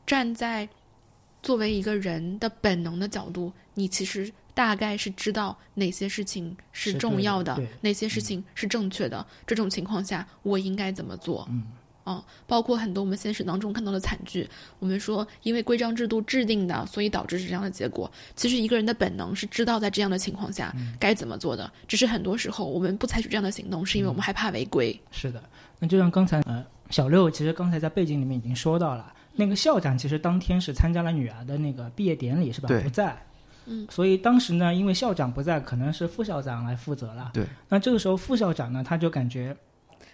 [0.07, 0.69] 站在
[1.43, 9.27] 作为一个人的本能的角度，你其实大概是知道哪些事情是是重要的，的哪些事情是正确的。
[9.45, 11.47] 这种情况下，我应该怎么做？
[11.51, 11.67] 嗯
[12.05, 14.49] 嗯，包括很多我们现实当中看到的惨剧，
[14.79, 18.11] 我们说因为规章制度制定的，所以导致是这样的结果。
[18.35, 24.99] 其实一个人的本能是知道在这样的情况下该怎么做的，只是很多时候我们不采取这样的行动，是因为我们害怕违规。
[25.11, 25.43] 是的，
[25.79, 32.69] 那就像刚才呃小六其实刚才在背景里面已经说到了，那个校长其实当天是参加了女儿的那个毕业典礼是吧？
[32.69, 33.17] 对不在。
[33.67, 37.31] 嗯，所以当时呢，因为校长不在，可能是副校长来负责了。
[37.33, 39.72] 对，那这个时候副校长呢，他就感觉拿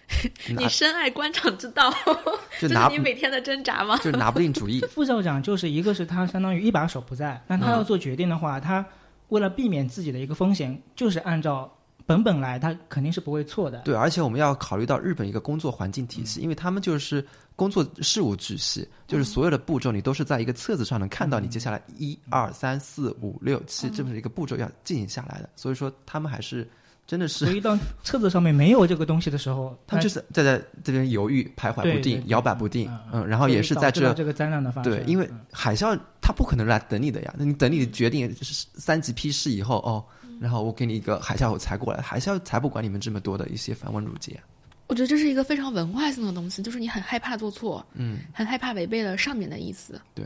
[0.57, 1.93] 你深爱官场之道，
[2.59, 3.97] 这就是拿你每天的挣扎吗？
[3.97, 4.81] 就拿不定主意。
[4.91, 8.85] 副校长就是一个是他相当于一把手不在，那他要做决定的话，他
[9.29, 11.71] 为了避免自己的一个风险，就是按照
[12.05, 13.81] 本本来，他肯定是不会错的。
[13.81, 17.23] 对，而且我们要考虑到日本一个工作环境体系，因为他们就是
[17.55, 26.67] 工作事务体系，就是所有的步骤你都是在一个册子上能看到你接下来一二三四五六七这么一个步骤要进行下来的，所以说他们还是
[27.09, 34.93] 真的是，所以当册子上面没有这个东西的时候，他就是在在这边犹豫徘徊不定摇摆不定嗯，嗯，然后也是在这这个灾难的发生。
[34.93, 40.05] 对，因为嗯海啸他不可能来等你的呀，那你等你决定是三级批示以后哦，
[40.39, 44.39] 然后我给你一个海啸我才过来，海啸才不管你们这么多的一些繁文缛节。
[44.85, 49.99] 我觉得这是一个非常文化性的东西，就是你很害怕做错，嗯，很害怕违背了上面的意思。
[50.13, 50.25] 对，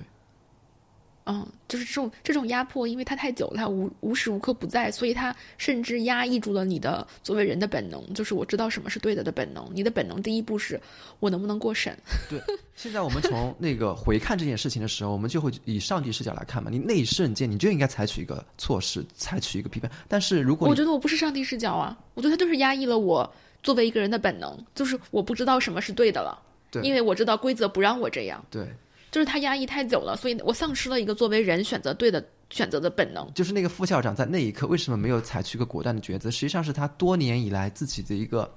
[1.26, 9.68] 嗯，就是这种这种压迫，因为它太久了，它无无时无刻不在，所以它甚至压抑住了你的作为人的本能，就是我知道什么是对的的本能。
[9.74, 10.80] 你的本能第一步是
[11.20, 11.98] 我能不能过审？
[12.30, 12.42] 对
[12.76, 16.70] 现在我们从那个回看这件事情的时候，我们就会以上帝视角来看嘛。
[16.70, 19.90] 你那一瞬间你就应该采取一个措施，采取一个批判。
[20.08, 26.38] 但是如果我觉得我不是上帝视角啊，我觉得他就是压抑了我作为一个人的本能，就是我不知道什么是对的了，
[26.70, 28.68] 对因为我知道规则不让我这样，对，
[29.14, 33.32] 就是他压抑太久了，所以我丧失了一个作为人选择对的选择的本能。
[33.36, 36.32] 就是那个副校长在那一刻为什么没有采取一个果断的抉择？
[36.32, 38.51] 实际上是他多年以来自己的一个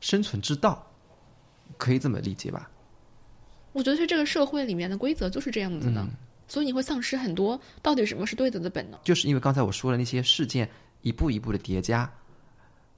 [0.00, 0.86] 生存之道，
[1.78, 2.70] 可以这么理解吧？
[3.72, 6.10] 我觉得是这个社会里面的规则就是这样子的，嗯
[6.46, 9.00] 所以你会丧失很多到底什么是对的的本能。
[9.02, 10.68] 就是因为刚才我说的那些事件
[11.00, 12.12] 一步一步的叠加，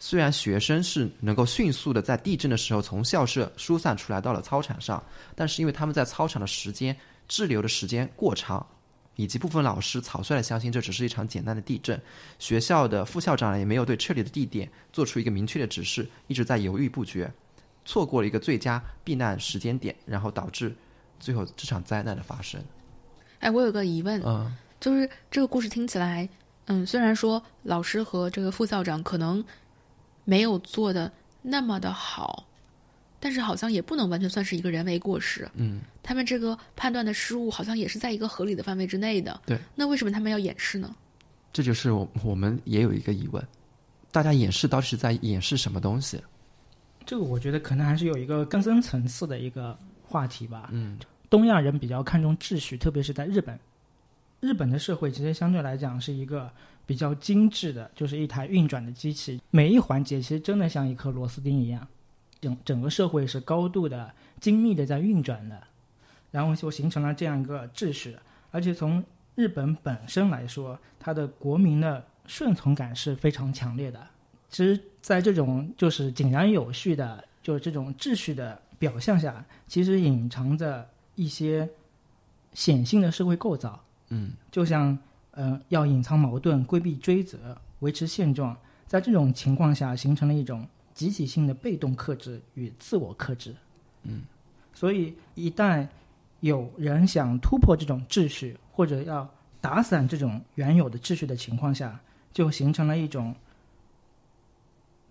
[0.01, 5.03] 虽然学生是能够迅速的在地震的时候从校舍疏散出来到了操场上，
[5.35, 6.97] 但是因为他们在操场的时间
[7.27, 8.65] 滞留的时间过长，
[9.17, 12.01] 以及部分老师草率的相信这只是一场简单的地震，
[12.39, 17.29] 学校的副校长也没有对撤离的地点做出一个明确的指示，一直在犹豫不决，
[17.85, 20.73] 错过了一个最佳避难时间点，然后导致
[21.19, 22.63] 最后这场灾难的发生。
[23.41, 26.29] 哎，我有个疑问，嗯，就是这个故事听起来，
[26.67, 29.45] 嗯，虽然说老师和这个副校长可能
[30.29, 31.11] 没有做的
[31.41, 32.47] 那么的好，
[33.19, 35.49] 但是好像也不能完全算是一个人为过失。
[35.55, 39.41] 嗯，他们这个判断的失误好像也是在一个合理的范围之内的。
[39.47, 40.95] 对，那为什么他们要掩饰呢？
[41.51, 43.43] 这就是我我们也有一个疑问，
[44.13, 46.23] 大家掩饰到底是在掩饰什么东西？
[47.07, 50.69] 这个我觉得可能还是有一个更深层次的一个话题吧。
[50.73, 50.99] 嗯，
[51.31, 53.59] 东亚人比较看重秩序，特别是在日本。
[54.41, 56.53] 日本的社会其实相对来讲是一个
[56.89, 61.87] 比较精致的，就是一台运转的机器，每一环节其实真的像一颗螺丝钉一样，
[62.41, 64.11] 整整个社会是高度的
[64.41, 65.63] 精密的在运转的，
[66.31, 68.17] 然后就形成了这样一个秩序。
[68.51, 74.01] 而且从日本本身来说，它的国民的顺从感是非常强烈的。
[74.49, 81.69] 其实，在这种就是井然有序的，就是这种秩序的表象下，其实隐藏着一些
[82.55, 83.79] 显性的社会构造。
[84.09, 84.99] 嗯，就像
[85.39, 88.57] 呃，要隐藏矛盾、规避追责、维持现状，
[88.89, 93.55] 在这种情况下，形成了一种集体性的被动克制与自我克制。
[94.03, 94.23] 嗯，
[94.75, 95.87] 所以一旦
[96.41, 102.01] 有人想突破这种秩序，或者要打散这种原有的秩序的情况下，
[102.33, 103.33] 就形成了一种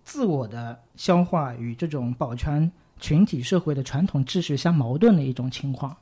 [0.04, 2.70] 自我的消化与这种保全
[3.00, 5.96] 群体社会的传统秩序相矛盾的一种情况。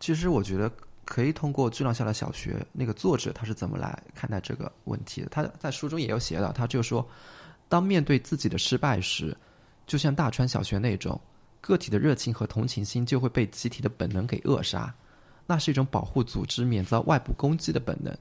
[0.00, 0.72] 其实我觉得
[1.08, 5.28] 可以通过《巨浪下的小学》那个作者他是怎么来看待这个问题的？
[5.30, 7.04] 他在书中也有写到，他就说，
[7.66, 9.34] 当面对自己的失败时，
[9.86, 11.18] 就像大川小学那种，
[11.62, 14.94] 个体的热情和同情心就会被集体的本能给扼杀，
[15.46, 18.14] 那是一种保护组织免遭外部攻击的本能。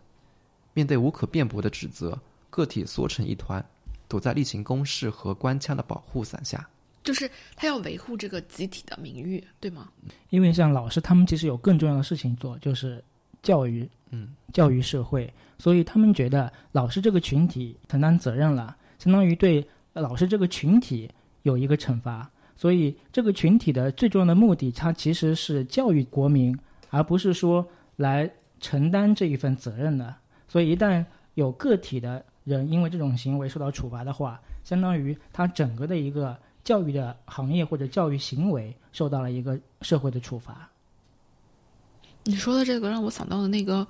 [0.73, 2.17] 面对无可辩驳的指责，
[2.49, 3.63] 个体缩成一团，
[4.07, 6.65] 躲在例行公事和官腔的保护伞下。
[7.07, 9.87] 就是他要维护这个集体的名誉，对吗？
[10.29, 13.01] 因为像老师他们其实有更重要的事情做，就是
[13.41, 21.09] 教育，嗯，教育社会，所以他们觉得老师这个群体承担责任了，相当于对老师这个群体
[21.43, 26.53] 有一个惩罚，所以这个群体的最重要的目的，它其实是教育国民，
[26.89, 28.29] 而不是说来
[28.59, 30.13] 承担这一份责任的。
[30.49, 31.05] 所以，一旦
[31.35, 36.37] 有个体的人因为这种行为受到处罚的话，相当于他整个的一个
[36.67, 40.69] 教育的行业或者教育行为受到了一个社会的处罚。
[42.25, 43.87] 你说的这个让我想到了那个，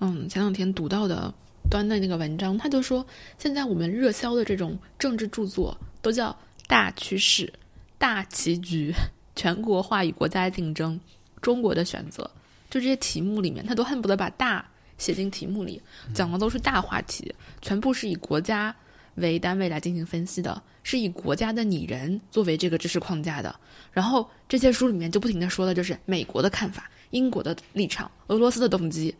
[0.00, 1.32] 嗯，前两天读到的
[1.70, 3.06] 端的那个文章，他就说，
[3.38, 7.52] 现在我们热销的这种政治著作都叫大趋势、
[7.96, 8.92] 大棋局、
[9.36, 10.98] 全国化与国家竞争、
[11.40, 12.28] 中国的选择，
[12.68, 14.66] 就这些题目里面，他都恨不得把大。
[14.98, 15.80] 写进题目里，
[16.12, 18.74] 讲的都是大话题，全部是以国家
[19.16, 23.52] 为单位来进行分析的，是以国家的拟人作为这个知识框架的。
[23.90, 29.12] 然后这些书里面就不停的说的就是美国的看法、英国的立场、俄罗斯的动机，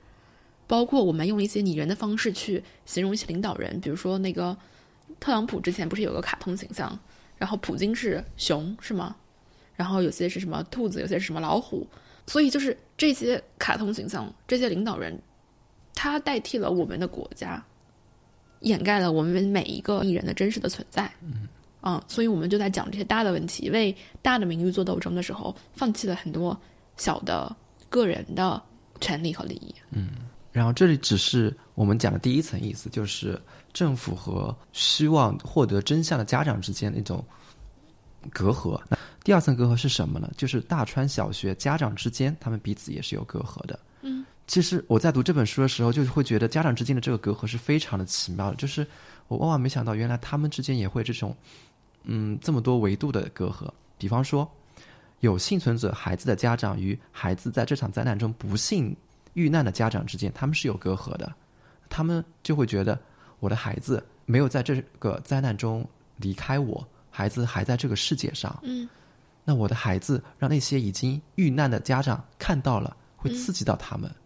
[0.68, 4.56] 包括我们用一些拟人的方式去形容一些领导人，比如说那个
[5.18, 6.96] 特朗普之前不是有个卡通形象，
[7.36, 9.16] 然后普京是熊是吗？
[9.74, 11.84] 然后有些是什么兔子，有些是什么老虎，
[12.28, 15.20] 所以就是这些卡通形象，这些领导人。
[15.98, 17.64] 他代替了我们的国家，
[18.60, 21.10] 掩盖了我们每一个艺人的真实的存在。
[21.22, 21.48] 嗯，
[21.86, 26.60] 啊，所以我们就在讲这些大的问题，为大的名誉做斗争的时候，放弃了很多
[26.96, 27.54] 小的
[27.88, 28.60] 个人的
[29.00, 29.72] 权利和利益。
[29.92, 30.08] 嗯，
[30.50, 33.40] 然后这里只是我们讲的第一层意思，就是
[33.72, 37.24] 政府和希望获得真相的家长之间的一种
[38.30, 38.80] 隔阂。
[38.88, 40.28] 那第二层隔阂是什么呢？
[40.36, 43.78] 就是大川小学家长之间，他们彼此也是有隔阂的。
[44.02, 44.26] 嗯。
[44.48, 48.56] 其实我在读这本书的时候，就会觉得家长之间的这个隔阂是非常的奇妙的。
[48.56, 48.84] 就是
[49.28, 51.36] 我万万没想到，原来他们之间也会这种，
[52.06, 53.68] 嗯，这么多维度的隔阂。
[53.98, 54.50] 比方说，
[55.20, 58.96] 有幸存者孩子的家长与孩子在这场灾难中不幸
[59.34, 61.32] 遇难的家长之间，他们是有隔阂的。
[61.88, 62.98] 他们就会觉得，
[63.40, 65.86] 我的孩子没有在这个灾难中
[66.16, 68.58] 离开我，孩子还在这个世界上。
[68.62, 68.88] 嗯，
[69.44, 74.10] 那我的孩子让那些已经遇难的家长看到了，会刺激到他们。
[74.10, 74.16] 嗯，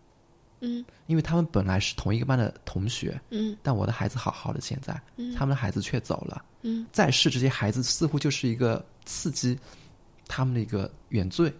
[1.06, 9.58] 因为他们本来是同一个班的同学，嗯，但我的孩子好好的，现在，嗯，他们的孩子却走了，嗯，在世这些孩子似乎就是一个刺激
[10.28, 11.52] 他们的一个原罪，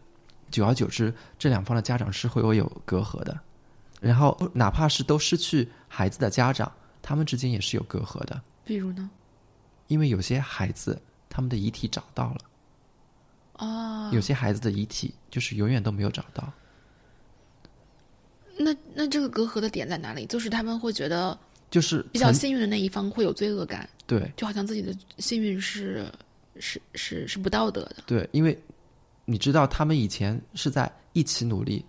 [0.51, 3.41] 久而久之，这两方的家长是会有有隔阂的，
[4.01, 6.71] 然后哪怕是都失去孩子的家长，
[7.01, 9.11] 他们之间也是有隔阂的，比如呢？
[9.89, 16.53] 因为有些孩子他们的遗体找到了，啊，有些孩子的遗体就是永远都没有找到。
[18.73, 20.27] 那那这个隔阂的点在哪里？
[20.27, 21.37] 就是他们会觉得，
[21.71, 26.07] 就是比较幸运的那一方会有罪恶感，对，就好像自己的幸运是
[26.59, 28.57] 是是是不道德的，对，因为
[29.25, 31.85] 你知道他们以前是在一起努力，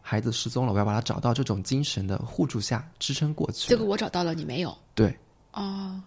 [0.00, 3.68] 孩子失踪了，我要把他找到，这种精神的互助下支撑过去。
[3.68, 5.14] 结果我找到了，你没有，对，
[5.52, 6.00] 哦，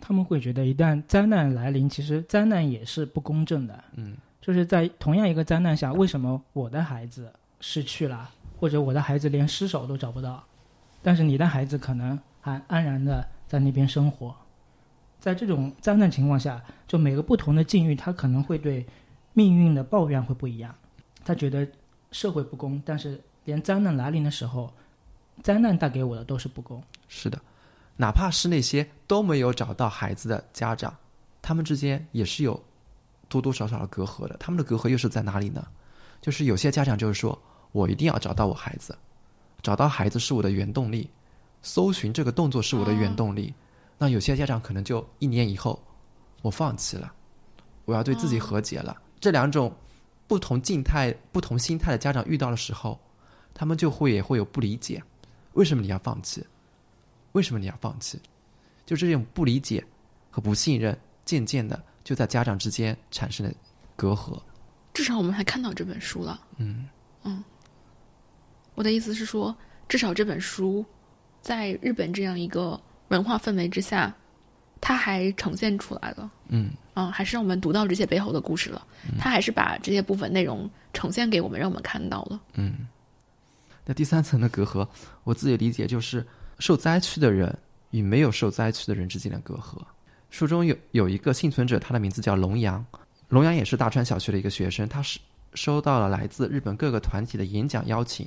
[0.00, 8.30] 他们会觉得一旦灾难来临，其实灾难也是不公正的，嗯，就是在同样一个灾难下，为什么我的孩子失去了？
[8.60, 10.44] 或者我的孩子连尸首都找不到，
[11.00, 14.36] 但是你的孩子可能还安然的在那边生活。
[15.18, 18.86] 在这种灾难情况下，就每个不同的境遇，他可能会对
[19.32, 20.74] 命运的抱怨会不一样。
[21.24, 21.66] 他觉得
[22.12, 24.70] 社会不公，但是连灾难来临的时候，
[25.42, 26.82] 灾难带给我的都是不公。
[27.08, 27.40] 是的，
[27.96, 30.94] 哪怕是那些都没有找到孩子的家长，
[31.40, 32.62] 他们之间也是有
[33.26, 34.36] 多多少少的隔阂的。
[34.38, 35.66] 他们的隔阂又是在哪里呢？
[36.20, 37.38] 就是有些家长就是说。
[37.72, 38.96] 我一定要找到我孩子，
[39.62, 41.10] 找到孩子是我的原动力，
[41.62, 43.54] 搜寻这个动作是我的原动力。
[43.98, 45.82] 那有些家长可能就一年以后，
[46.42, 47.12] 我放弃了，
[47.84, 48.96] 我要对自己和解了。
[49.20, 49.74] 这两种
[50.26, 52.98] 不同静态、不同心态的家长遇到的时候，
[53.52, 55.02] 他们就会也会有不理解，
[55.52, 56.46] 为什么你要放弃？
[57.32, 58.18] 为什么你要放弃？
[58.86, 59.84] 就这种不理解
[60.30, 63.52] 和不信任，渐渐的就在家长之间产生了
[63.94, 64.40] 隔阂。
[64.94, 66.40] 至少我们还看到这本书了。
[66.56, 66.88] 嗯
[67.22, 67.44] 嗯。
[68.80, 69.54] 我的意思是说，
[69.90, 70.82] 至少这本书，
[71.42, 74.10] 在日本这样一个文化氛围之下，
[74.80, 76.30] 它还呈现出来了。
[76.48, 78.86] 嗯，啊，还是让我们读到这些背后的故事了。
[79.18, 82.40] 它还是把这些部分内容呈现给我们，让我们看到了。
[82.54, 82.88] 嗯，
[83.84, 84.88] 那第三层的隔阂，
[85.24, 86.26] 我自己理解就是
[86.58, 87.54] 受灾区的人
[87.90, 89.76] 与没有受灾区的人之间的隔阂。
[90.30, 92.82] 书中有有一个幸存者，他的名字叫龙阳，
[93.28, 95.20] 龙阳也是大川小学的一个学生，他是
[95.52, 98.26] 收到了来自日本各个团体的演讲邀请。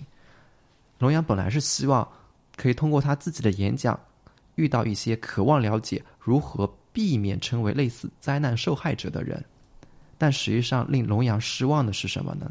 [1.03, 2.07] 龙阳本来是希望
[2.55, 3.99] 可以通过他自己的演讲，
[4.55, 9.43] 遇到一些渴望了解如何避免成为类似灾难受害者的人，
[10.17, 12.49] 但实际上令龙阳失望的是什么呢？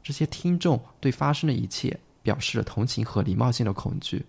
[0.00, 4.24] 这些听众对发生的一切表示了同情和礼貌性的恐惧，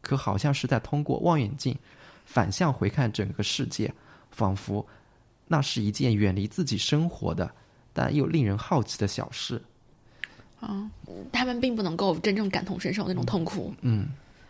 [0.00, 1.76] 可好像是在通过望远镜
[2.24, 3.92] 反向回看整个世界。
[4.30, 4.84] 仿佛
[5.46, 7.54] 那是一件远离自己生活的，
[7.92, 9.62] 但又令人好奇的小事。
[10.62, 10.88] 啊，
[11.32, 14.06] 他们并不能够真正感同身受那种痛苦，嗯，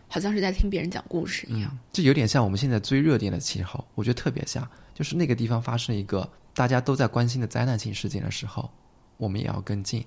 [0.07, 1.75] 好像是在听别人讲故事一样。
[1.91, 4.65] 这有点像我们现在追热点的气候，我觉得特别像。
[4.93, 8.69] 就是那个地方发生一个大家都在关心的灾难性事件的时候，
[9.17, 10.05] 我们也要跟进。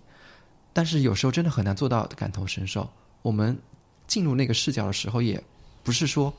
[0.72, 2.88] 但是有时候真的很难做到感同身受。
[3.22, 3.58] 我们
[4.06, 5.42] 进入那个视角的时候，也
[5.82, 6.32] 不是说。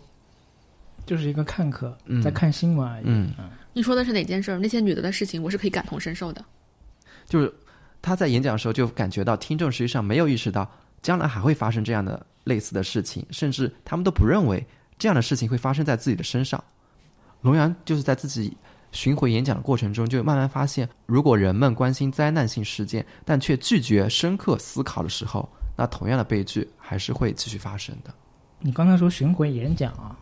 [1.06, 3.04] 就是一个看客，在看新闻而已。
[3.06, 3.34] 嗯，
[3.74, 4.60] 你说的是哪件事儿？
[4.60, 6.44] 那些女的的事情，我是可以感同身受的。
[7.28, 7.54] 就是
[8.02, 10.70] 他在演讲的时候，就感觉到听众实际上没有意识到
[11.02, 14.66] 将来还会发生这样的类似的事情，甚至他们都不认为
[14.98, 16.64] 这样的事情会发生在自己的身上。
[17.42, 18.56] 龙阳就是在自己
[18.92, 28.14] 巡回演讲的过程中，就慢慢发现，如果人们关心灾难性事件，但却拒绝深刻思考的时候，那同样的悲剧还是会继续发生的。
[28.60, 30.18] 你刚才说巡回演讲啊？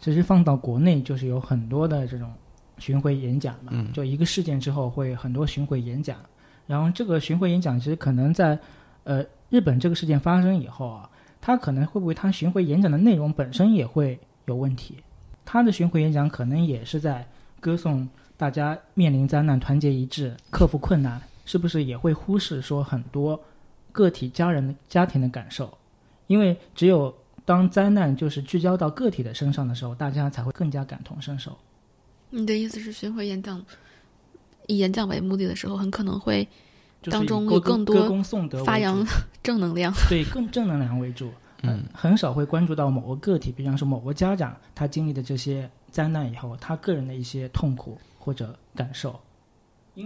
[0.00, 2.32] 其实放到国内就是有很多的这种
[2.78, 6.18] 巡回演讲嘛，就一个事件之后会很多巡回演讲，
[6.66, 8.58] 然后这个巡回演讲其实可能在
[9.04, 11.08] 呃日本这个事件发生以后啊，
[11.40, 14.96] 他可能会不会他巡回演讲的内容本身也会有问题，
[15.44, 17.26] 他的巡回演讲可能也是在
[17.60, 23.40] 歌颂大家面临灾难团结一致克服困难，是不是也会忽视说很多
[23.92, 25.76] 个体家人的家庭的感受，
[26.26, 27.14] 因为只有。
[27.44, 31.56] 当灾难就是聚焦到个体的身上的时候，大家才会更加感同身受。
[32.28, 33.64] 你的意思是，巡回演讲
[34.66, 36.46] 以演讲为目的的时候，很可能会
[37.02, 38.22] 当中有更多
[38.64, 39.04] 发扬
[39.42, 41.30] 正能量，对，更正能量为主。
[41.62, 49.18] 嗯，很少会关注到某个个体，比方说某个家长他经历的这些灾难以后，他个人的一些痛苦或者感受。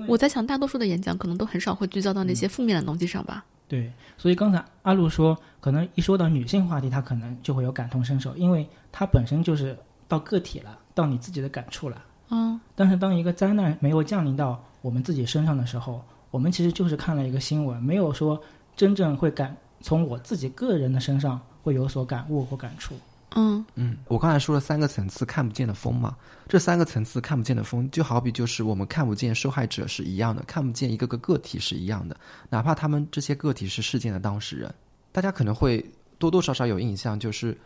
[0.06, 3.44] 我在想，大多数的演讲可能都很少会聚焦到那些负面的东西上吧。
[3.66, 12.00] 对，所以刚才阿露说，可能一说到女性话题，她可能就会有感同身受，因为她本身就是到个体了，到你自己的感触了。
[12.30, 12.60] 嗯。
[12.74, 18.40] 但是当一个灾难没有降临到我们自己身上的时候，我们其实就是看了一个新闻，没有说
[18.74, 22.94] 真正会感从我自己个人的身上会有所感悟或感触。
[23.36, 26.16] 嗯嗯，我刚才说了三个层次看不见的风嘛，
[26.48, 32.16] 这三个层次看不见的风，就好比就是我们看不见受害者是一样的，看不见一个个个体是一样的，
[32.48, 34.74] 哪怕他们这些个体是事件的当事人，
[35.12, 35.84] 大家可能会
[36.18, 37.56] 多多少少有印象，就是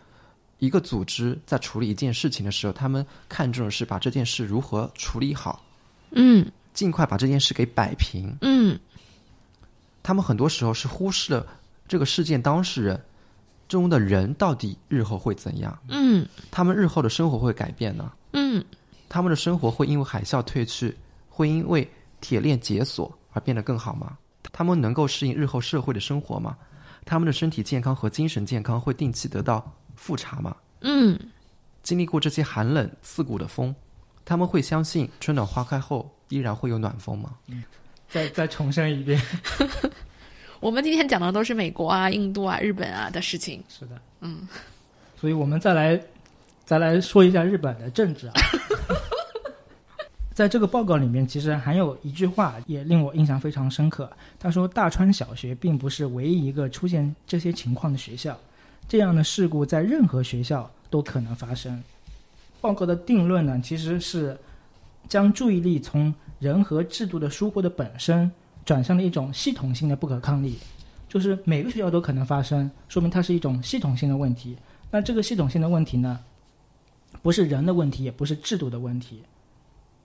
[0.58, 5.62] 一个组织在处理一件事情的时候，他们看重的是把这件事如何处理好，
[6.12, 8.78] 嗯，尽快把这件事给摆平，嗯，
[10.02, 11.46] 他们很多时候是忽视了
[11.88, 13.00] 这个事件当事人。
[13.66, 15.76] 中的人到底日后会怎样？
[15.88, 18.12] 嗯，他们日后的生活会改变呢？
[18.34, 18.62] 嗯，
[19.08, 20.94] 他们的生活会因为海啸退去，
[21.30, 21.90] 会因为
[22.20, 24.18] 铁链解锁而变得更好吗？
[24.52, 26.54] 他们能够适应日后社会的生活吗？
[27.06, 29.72] 他们的身体健康和精神健康会定期得到
[30.04, 30.54] 复查嘛？
[30.82, 31.18] 嗯，
[31.82, 33.74] 经历过这些寒冷刺骨的风，
[34.22, 37.30] 他们会相信春暖花开后依然会有暖风吗？
[37.48, 37.64] 嗯
[38.10, 39.18] 再再重申一遍。
[40.60, 43.64] 我们今天讲的都是美国啊、印度啊、日本啊的事情。
[43.66, 44.46] 是的，嗯，
[45.18, 45.98] 所以我们再来
[46.66, 48.34] 再来说一下日本的政治啊。
[50.34, 54.12] 在这个报告里面，其实还有一句话也令我印象非常深刻。
[54.38, 58.38] 他说：“大川小学并不是唯一一个出现这些情况的学校，
[58.88, 61.82] 这样的事故在任何学校都可能发生。”
[62.60, 64.38] 报告的定论呢，其实是
[65.08, 68.30] 将注意力从人和制度的疏忽的本身。
[68.64, 70.56] 转向了一种系统性的不可抗力，
[71.06, 74.56] 就是每个学校都可能发生，说明它是一种系统性的问题。
[74.90, 76.18] 那这个系统性的问题呢，
[77.20, 79.22] 不是人的问题，也不是制度的问题，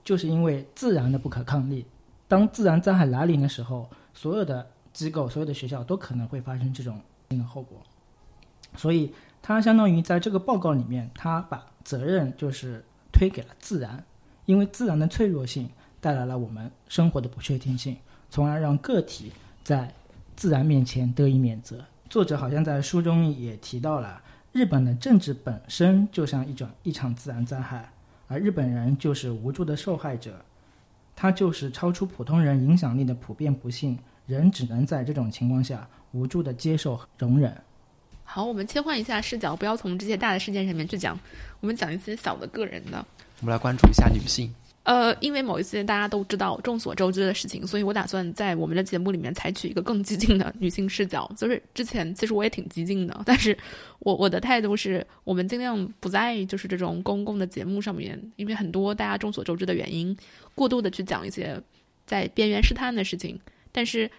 [0.03, 1.86] 就是因为自然的不可抗力。
[2.27, 6.99] 当自然灾害来临的时候，所有的机构、所有的学校都可能会发生这种
[7.30, 7.82] 性的后果。
[8.76, 14.03] 所以，它相当于在这个报告里面，它把责任就是推给了自然，
[14.45, 17.97] 因为自然的脆弱性带来了我们生活的不确定性。
[18.30, 19.32] 从而让个体
[19.63, 19.91] 在
[20.36, 21.84] 自然面前得以免责。
[22.09, 27.91] 作者好像在书中也提到了，日本的政治本身就像一种一场自然灾害，
[28.28, 30.45] 而日本人就是无助的受害者。
[31.15, 37.55] 他就是超出普通人影响力的普遍不幸，人只能在这种情况下无助的接受容忍。
[38.32, 41.19] 好，我们切换一下视角，不要从这些大的事件上面去讲，
[41.61, 43.03] 我们讲一些小的个人的。
[43.41, 44.53] 我们来关注一下女性。
[44.84, 51.27] 呃，因为某一些大家都知道、众所周知的事情，所以我打算在我们的节目里面采取一个更激进的女性视角。
[51.36, 53.57] 就是之前其实我也挺激进的，但是
[53.97, 60.15] 我我的态度是我们尽量不在就是这种公共的节目上面，因为很多大家众所周知的原因，
[60.53, 61.59] 过度的去讲一些
[62.05, 63.39] 在边缘试探的事情。
[63.71, 64.09] 但是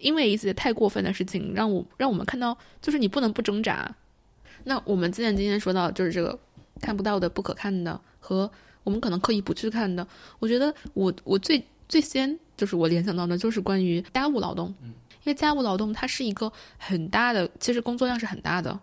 [0.00, 3.94] 因为一些太过分的事情，让我让我们看到，就是你不能不挣扎。
[4.64, 6.38] 那我们既然今天说到就是这个
[6.80, 8.50] 看不到的、不可看的和。
[8.84, 10.06] 我们可能刻意不去看的，
[10.38, 14.94] 我觉得我我最最先就是我联想到的，就是关于家务劳动，因
[15.24, 18.80] 为家务劳动它是一个很大的，其实工作量是很大的，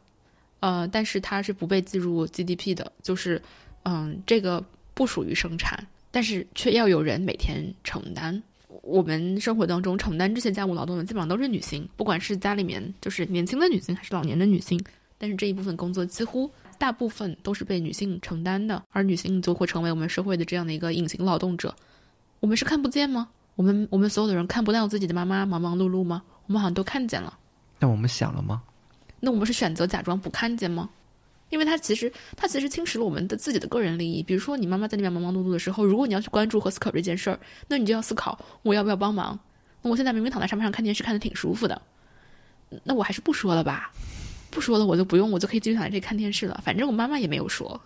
[0.59, 3.41] 呃，但是它是不被计入 GDP 的，就是
[3.82, 4.63] 嗯，这个
[4.93, 8.43] 不属于生产，但是却要有人每天承担。
[8.84, 14.80] 我们生活当中承担这些家务劳动的基本上都是女性，不管是家里面就是年轻的女性还是老年的女性，
[15.17, 16.49] 但是这一部分工作几乎。
[16.78, 21.73] 大部分都是被女性承担的，而女性就会成为我们社会的这样的一个隐形劳动者。
[22.41, 23.30] 我们是看不见吗？
[23.55, 26.21] 我们我们所有的人看不到自己的妈妈忙忙碌碌吗？
[26.47, 27.39] 我们好像都看见了。
[27.80, 28.61] 那我们想了吗？
[29.21, 30.89] 那我们是选择假装不看见吗？
[31.50, 34.24] 因为他其实他其实侵蚀了我们的自己的个人利益。
[34.24, 39.39] 比如说，你妈妈在那边忙忙碌碌的时候，如果你要去关注和思考这件事儿，那你就要思考我要不要帮忙。
[39.82, 41.82] 那我现在明明躺在沙发上看电视，看的挺舒服的，
[42.84, 43.91] 那我还是不说了吧。
[44.50, 46.60] 不说了，我就不用，我就可以继续躺在这里看电视了。
[46.64, 47.80] 反正我妈妈也没有说。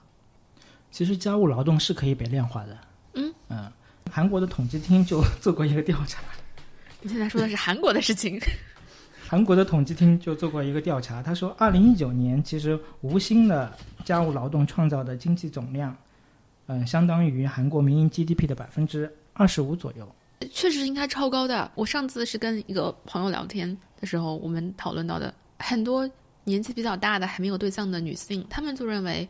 [0.91, 2.77] 其实家务劳动是可以被量化的。
[3.13, 3.71] 嗯嗯，
[4.09, 6.21] 韩国的统计厅就做过一个调查。
[7.01, 8.39] 你现在说的是韩国的事情。
[9.29, 13.71] 韩国的统计厅就做过一个调查，他说，二零一九年其实无薪的
[14.03, 15.95] 家务劳动创造的经济总量，
[16.65, 20.15] 嗯，相当于韩国民营 GDP 的百分之二十五左右。
[20.51, 21.69] 确实应该超高的。
[21.75, 26.09] 我上次是跟一个朋友聊天的时候，我们讨论到的很多。
[26.45, 29.27] 年纪比较大的还没有对象的女性，她们就认为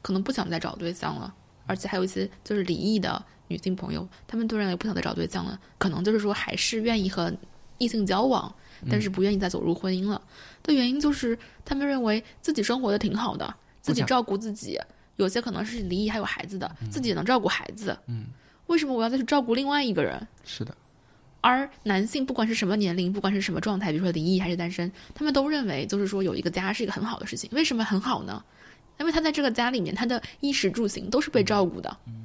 [0.00, 1.34] 可能不想再找对象了，
[1.66, 7.30] 而且还有一些就是离异的女性朋友，她们都认为不想再找对象了，可能就是说还是愿意和
[7.76, 8.50] 异性交往，
[8.90, 10.20] 但是不愿意再走入婚姻了。
[10.62, 14.78] 的原因就是他们认为自己生活的挺好的，自己照顾自己，
[15.16, 18.26] 有些可能是离异还有孩子的，自己能照顾孩子，嗯，
[18.66, 20.26] 为什么我要再去照顾另外一个人？
[20.44, 20.76] 是的。
[21.40, 27.50] 而男性不管是什么年龄，不管是什么状态，比如说离异还是单身，他们都认为就是说有一个家是一个很好的事情。
[27.52, 28.42] 为什么很好呢？
[29.00, 31.96] 因为他在这个家里面，他的衣食住行都是被照顾的。
[32.06, 32.24] 嗯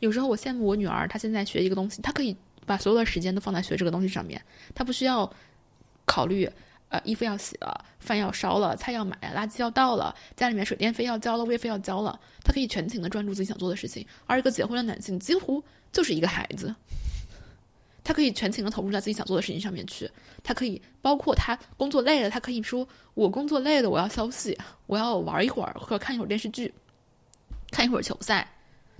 [0.00, 4.40] 有时候我羡慕我女儿，她现在学一个东西，她可以把所有的时间都放在学这个东西上面，
[4.72, 5.28] 她不需要
[6.08, 6.50] 考虑
[6.88, 14.04] 呃衣服要洗了，饭要烧了，菜要买，垃圾要倒了，家里面水电费要交了，物业费要交了，他可以全情的专注自己想做的事情。
[14.26, 16.74] 而一个结婚的男性几乎就是一个孩子。
[18.02, 20.10] 他可以全情的投入在自己想做的事情上面去，
[20.42, 26.72] 他可以包括他工作累了，他可以说我工作累了，我要休息，我要玩一会儿或者看一会儿电视剧，
[27.70, 28.50] 看一会儿球赛。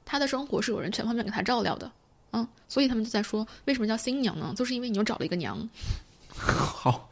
[0.05, 1.91] 他的生活是有人全方面给他照料的，
[2.33, 4.53] 嗯，所以他们就在说，为什么叫新娘呢？
[4.55, 5.67] 就是因为你又找了一个娘。
[6.47, 7.09] 好。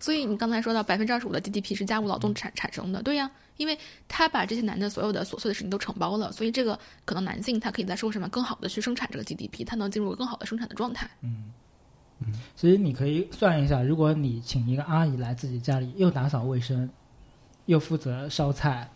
[0.00, 11.10] 所以你刚才说到百分之二十五的 GDP 是家务劳动产产生的，对呀，因为他把这些男的所有的琐碎的事情都承包了，所以这个可能男性他可以在社会上面更好的去生产这个 GDP，他能进入更好的生产的状态。
[11.20, 11.52] 嗯
[12.20, 16.88] 嗯，所以你可以算一下，如果你请一个阿姨来自己家里，又打扫卫生，
[17.66, 18.88] 又负责烧菜，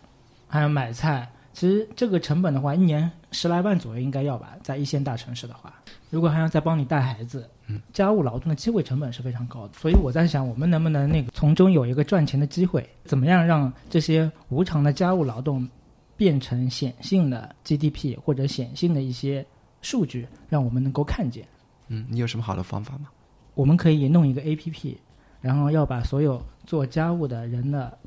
[0.49, 5.75] 还要买菜，其实这个成本的话，一年十来万左右应该要吧，在一线大城市的话。
[6.11, 7.49] 如果还要再帮你带孩子，
[7.93, 12.89] 家务劳动的机会成本是非常高的，所以我在想，我们能不能那个从中有一个赚钱的机会？
[13.05, 15.69] 怎么样让这些无偿的家务劳动
[16.17, 19.45] 变成显性的 GDP 或者显性的一些
[19.81, 21.47] 数据，让我们能够看见？
[21.89, 23.09] 嗯，你有什么好的方法吗？
[23.55, 24.97] 我们可以弄一个 APP，
[25.41, 27.99] 然后要把所有做家务的人的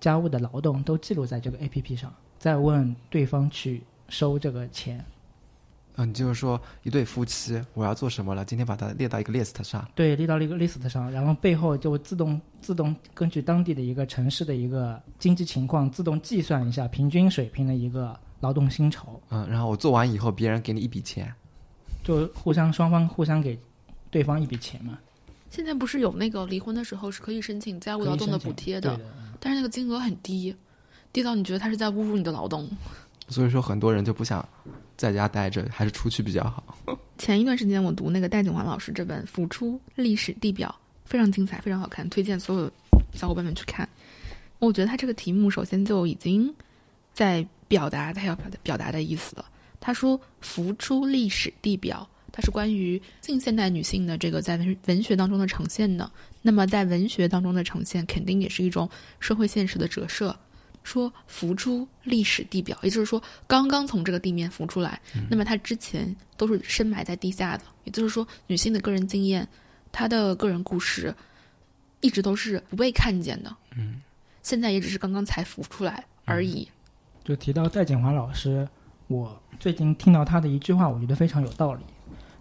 [0.00, 5.04] 家务的劳动都记录在这个 APP 上，再问对方去收这个钱。
[6.00, 8.44] 嗯，就是说一对夫妻，我要做什么了？
[8.44, 9.84] 今天把它列到一个 list 上。
[9.96, 19.20] 对，列到了一个 list 上，然后背后就自动自动根据当地的一个城市的一个经济情况，自动计算一下平均水平的一个劳动薪酬。
[19.30, 21.34] 嗯，然后我做完以后，别人给你一笔钱，
[22.04, 23.58] 就互相双方互相给
[24.08, 24.96] 对方一笔钱嘛。
[25.50, 29.00] 现在不是有那个离婚的时候是可以申请家务劳动的补贴的，
[29.40, 30.54] 但是那个金额很低，
[31.12, 32.70] 低到你觉得他是在侮辱你的劳动。
[33.28, 34.46] 所以说，很多人就不想
[34.98, 36.76] 在家待着，还是出去比较好。
[37.16, 40.68] 前一段时间，我读那个戴景华老师这本《浮出历史地表》，
[41.08, 42.70] 非常精彩，非常好看，推荐所有
[43.12, 43.88] 小伙伴们去看。
[44.58, 46.52] 我觉得他这个题目首先就已经
[47.14, 49.44] 在表达他要表达表达的意思了。
[49.78, 56.10] 他说：“浮出历史地表，它是关于近现代女性的这个在文文学当中的呈现的。
[56.42, 60.36] 那么在文学当中的呈现，肯定也是一种社会现实的折射。
[60.88, 64.98] 说浮出历史地表，也就是说刚刚从这个地面浮出来，
[65.28, 67.64] 那么它之前都是深埋在地下的。
[67.84, 69.46] 也就是说，女性的个人经验，
[69.92, 71.14] 她的个人故事，
[72.00, 73.54] 一直都是不被看见的。
[73.76, 74.00] 嗯，
[74.42, 76.66] 现在也只是刚刚才浮出来而已。
[77.24, 78.66] 就提到戴锦华老师，
[79.08, 81.82] 我最近听到他的一句话，我觉得非常有道理。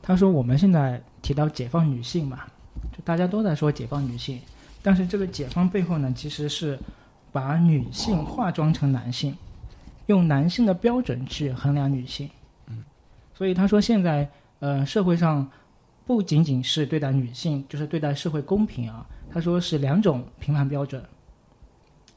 [0.02, 2.46] 他说：“我们现在提到解放女性嘛，
[2.94, 4.40] 就大家都在说解放女性，
[4.82, 6.80] 但是这个解放背后呢，其实是。”
[7.32, 9.36] 把女性化妆成男性，
[10.08, 12.30] 用男性的标准去衡量女性。
[12.68, 12.84] 嗯，
[13.34, 14.30] 所以他说现在
[14.60, 15.48] 呃社会上
[16.06, 19.06] 不仅仅是对待女性，就是对待社会公平啊。
[19.30, 21.04] 他说是两种评判标准，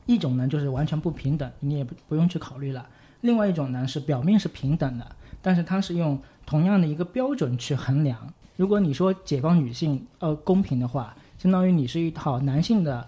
[0.06, 2.82] 一种呢就是完全不平等，你也不不用去考虑了；
[3.20, 8.32] 另外一种呢是表面是平等的，但是它是用同样的一个标准去衡量。
[8.56, 13.06] 如果你说解放女性呃公平的话，相当于你是一套男性的。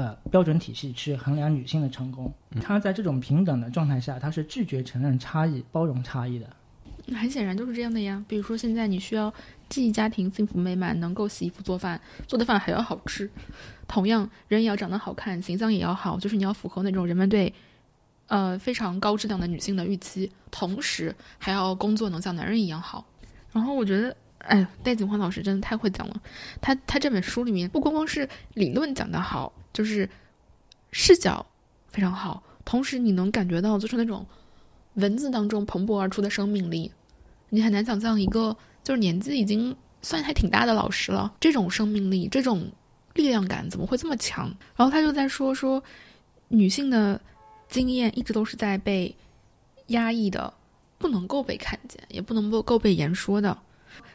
[0.00, 6.48] 呃，标准体系去衡量女性的成功，她在这种平等的状态下，她是拒绝承认差异、包容差异的。
[7.14, 8.24] 很显然就是这样的呀。
[8.26, 9.30] 比如说，现在你需要
[9.68, 13.30] 既家庭幸福美满，能够洗衣服做饭，做的饭还要好吃，
[13.86, 17.52] 同样人也要长得好看，形象也要好，就是你要符合那种人们对
[18.28, 23.04] 呃非常高质量的女性的预期，同时还要工作能像男人一样好。
[23.52, 24.16] 然后我觉得。
[24.40, 26.22] 哎，戴锦华老师真的太会讲了。
[26.60, 30.08] 他他这本书里面不光光是理论讲得好，就是
[30.92, 31.44] 视角
[31.88, 34.26] 非常好，同时你能感觉到就是那种
[34.94, 36.90] 文字当中蓬勃而出的生命力。
[37.50, 42.70] 你很难想象一个就是年纪已经算还挺大的老师了，这种生命力、这种
[43.14, 44.46] 力量感怎么会这么强？
[44.74, 45.82] 然后他就在说说
[46.48, 47.20] 女性的
[47.68, 49.14] 经验一直都是在被
[49.88, 50.52] 压抑的，
[50.96, 53.58] 不能够被看见，也不能够够被言说的。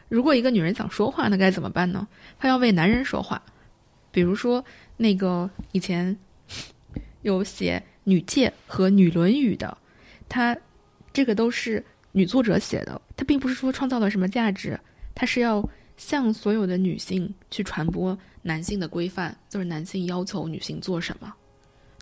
[0.07, 2.07] 如果一个女人想说话，那该怎么办呢？
[2.37, 3.41] 她要为男人说话，
[4.11, 4.63] 比如说
[4.97, 6.15] 那个以前
[7.23, 9.75] 有写《女诫》和《女论语》的，
[10.29, 10.55] 她
[11.11, 14.79] 这个都是女作者写的，她并不是说创造了什么价值，
[15.15, 15.67] 她是要
[15.97, 21.33] 向所有的女性去传播男性的规范，就是男性要求女性做什么，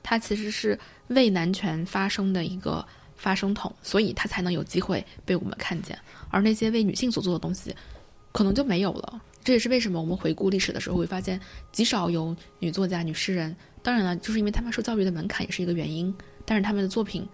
[0.04, 0.78] 她其实是
[1.08, 2.86] 为男权发声的一个
[3.16, 5.98] 发声筒，所以她才能有机会被我们看见，
[6.30, 7.74] 而那些为女性所做的东西。
[8.34, 9.22] 可能就没有了。
[9.42, 11.40] 这也是为什么我们回顾历史的时候会发现
[11.72, 13.56] 极少有女作家、女诗人。
[13.82, 16.14] 当然了，就是因为他们受教育的门槛也是一个原因。
[16.46, 17.26] 但是他们的作品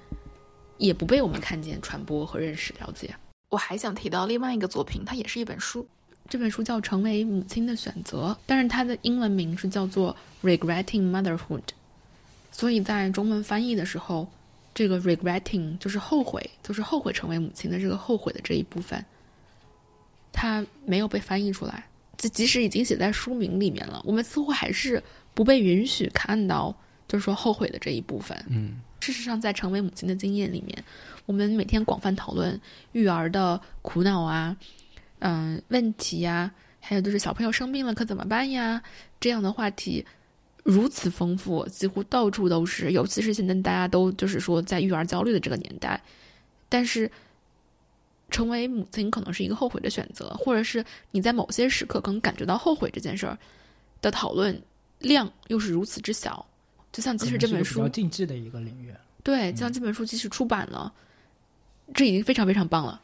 [0.77, 3.11] 也不被我们看见、传播和认识、了解。
[3.49, 5.88] 我还想提到另外一个作品，它也是一本书。
[6.27, 10.15] 这本书叫《成为母亲的选择》，但是它的英文名是叫做
[10.47, 11.61] 《Regretting Motherhood》。
[12.51, 14.27] 所以在中文翻译的时候，
[14.76, 19.03] 这个 “regretting” 就是后悔，就是后悔成为母亲的这个后悔的这一部分。
[20.41, 21.84] 它没有被翻译出来，
[22.16, 25.03] 即即使已经写在书名里面了，我们似乎还是
[25.34, 26.74] 不被允许看到，
[27.10, 28.41] 就是说后悔的这一部分。
[28.48, 30.82] 嗯，事实上，在成为母亲的经验里面，
[31.26, 32.57] 我们每天广泛讨论
[32.94, 34.56] 育儿的苦恼啊，
[35.20, 36.49] 嗯，问题呀，
[36.80, 38.82] 还有就是小朋友生病了可怎么办呀？
[39.20, 40.06] 这样的话题
[40.64, 46.02] 如此丰富，几乎到处都是，尤其是现在大家都就是说在育儿焦虑的这个年代，
[46.70, 47.11] 但是。
[48.30, 53.38] 成为母亲可能是一个后悔的选择，或者是你在某些时刻可能感觉到后悔这件事儿
[54.01, 54.61] 的讨论
[54.99, 56.45] 量又是如此之小。
[56.91, 58.93] 就像即使这本书比较禁忌的一个领域，
[59.23, 60.91] 对，像这本书即使出版了，
[61.93, 62.99] 这已经非常非常棒了，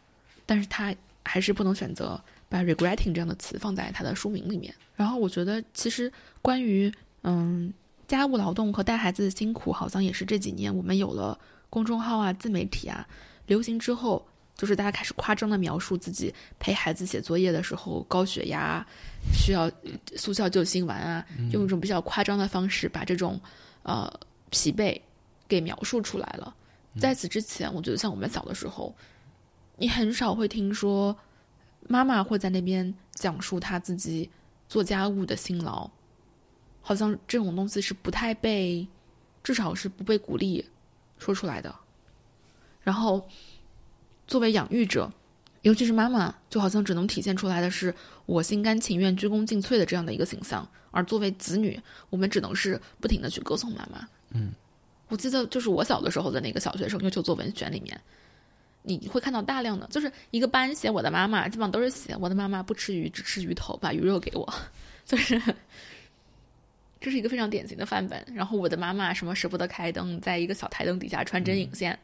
[0.45, 0.93] 但是他
[1.23, 2.19] 还是不能选择
[2.49, 4.73] 把 regretting 这样的词放在他的书名里面。
[4.95, 6.11] 然后我觉得，其实
[6.41, 6.91] 关于
[7.21, 7.71] 嗯
[8.07, 11.37] 家务劳动和带孩子的辛苦，好像也是这几年我们有了
[11.69, 13.07] 公众号啊、自媒体啊
[13.47, 14.25] 流行之后。
[14.55, 18.85] 就是大家开始夸张的描述自己陪孩子写作业的时候高血压，
[19.33, 19.69] 需要
[20.15, 23.37] 速效救心丸啊，用一种比较夸张的方式把这种
[23.83, 24.09] 呃
[24.49, 24.97] 疲惫
[25.45, 26.55] 给描述出来了。
[26.97, 28.95] 在此之前，我觉得像我们小的时候，
[29.75, 31.13] 你很少会听说
[31.89, 34.29] 妈妈会在那边讲述她自己
[34.69, 35.91] 做家务的辛劳，
[36.81, 38.87] 好像这种东西是不太被，
[39.43, 40.65] 至少是不被鼓励
[41.19, 41.75] 说出来的。
[42.81, 43.27] 然后。
[44.27, 45.11] 作为养育者，
[45.61, 47.93] 尤其是妈妈，就好像只能体现出来的是
[48.25, 51.79] 我心甘情愿、鞠躬尽瘁的这样的一个形象；而作为子女，
[52.09, 54.07] 我们只能是不停的去歌颂妈妈。
[54.31, 54.51] 嗯，
[55.07, 57.99] 我记得就是我小的时候的那个小学生优秀作文选里面，
[58.81, 64.53] 你会看到大量的，就是一个班写我的妈妈，基本上都是写我的妈妈不吃鱼，只吃鱼头，把鱼肉给我，
[65.05, 65.41] 就是
[66.99, 68.25] 这是一个非常典型的范本。
[68.33, 71.97] 然后我的妈妈什么舍不得开灯，在一个小台灯底下穿针引线。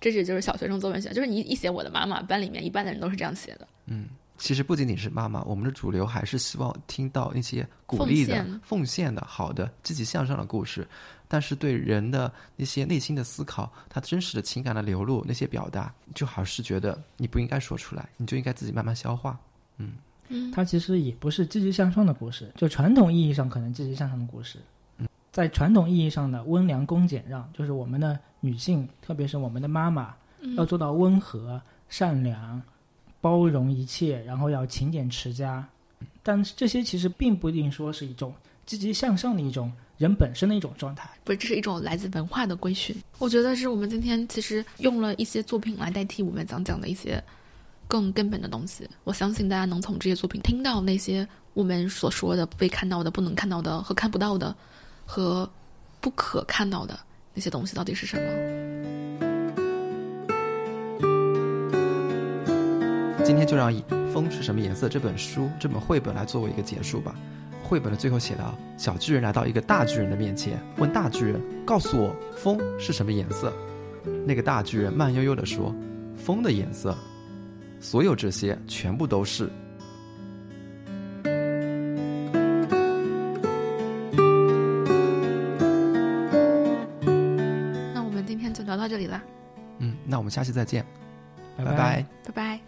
[0.00, 3.66] 这是就是小学生作文写，就是你一写我的妈妈，班里面一半的人都是这样写的。
[3.86, 4.06] 嗯，
[4.36, 10.86] 其实不仅仅是妈妈，我们的主流还是希望听到一些鼓励的、奉献的、好的、积极向上的故事。
[11.26, 19.36] 但是对人的那些内心的思考，他真实的情感的流露，那些表达，就好是觉得你不应该说出来，你就应该自己慢慢消化。
[19.78, 19.94] 嗯
[20.28, 24.58] 嗯，它其实也不是积极向上的故事，就传统意义上可能积极向上的故事。
[25.34, 30.14] 在传统意义上的温良恭俭让，就是我们的女性，特别是我们的妈妈，
[30.56, 32.62] 要做到温和、善良、
[33.20, 35.68] 包容一切，然后要勤俭持家。
[36.22, 38.32] 但这些其实并不一定说是一种
[38.64, 42.94] 积极向上的一种人本身的一种状态，不是，这是一种来自文化的规训。
[43.18, 47.20] 我觉得是我们今天其实用了一些作品来代替我们讲讲的一些
[47.88, 48.88] 更根本的东西。
[49.02, 54.54] 我相信大家能从这些作品听到那些我们所说的被看到的、不能看到的和看不到的。
[55.06, 55.48] 和
[56.00, 56.98] 不可看到的
[57.32, 58.22] 那些东西到底是什么？
[63.24, 63.82] 今天就让以
[64.12, 67.14] 《风是什么颜色》这本书、这本绘本来作为一个结束吧。
[67.62, 73.50] 绘本的最后写道：小巨人来到一个大巨人的面前，问大巨人：“告诉我，风是什么颜色？”
[74.26, 75.74] 那个大巨人慢悠悠地说
[76.14, 76.94] ：“风的颜色，
[77.80, 79.50] 所有这些全部都是。”
[90.14, 90.86] 那我们下期再见，
[91.56, 92.60] 拜拜，拜拜。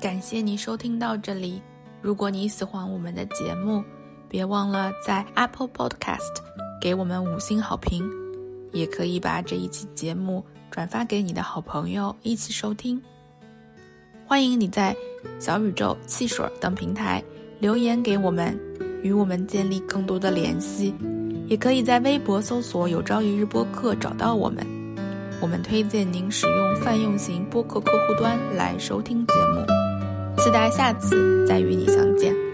[0.00, 1.60] 感谢你收听到这里。
[2.00, 3.82] 如果你喜欢我们的节目，
[4.28, 6.20] 别忘了在 Apple Podcast
[6.80, 8.08] 给我们五星好评，
[8.70, 13.02] 也可以把这一期节目转发给你的好朋友一起收听。
[14.24, 14.94] 欢迎你在
[15.40, 17.20] 小宇宙、汽水等平台
[17.58, 18.56] 留言给我们。
[19.02, 20.94] 与我们建立更多的联系，
[21.46, 24.66] 也可以在微博搜索“有朝一日播客”找到我们。
[25.40, 29.66] 我们推荐您使用泛用型播客客户端来收听节目。
[30.42, 32.51] 期待下次再与你相见。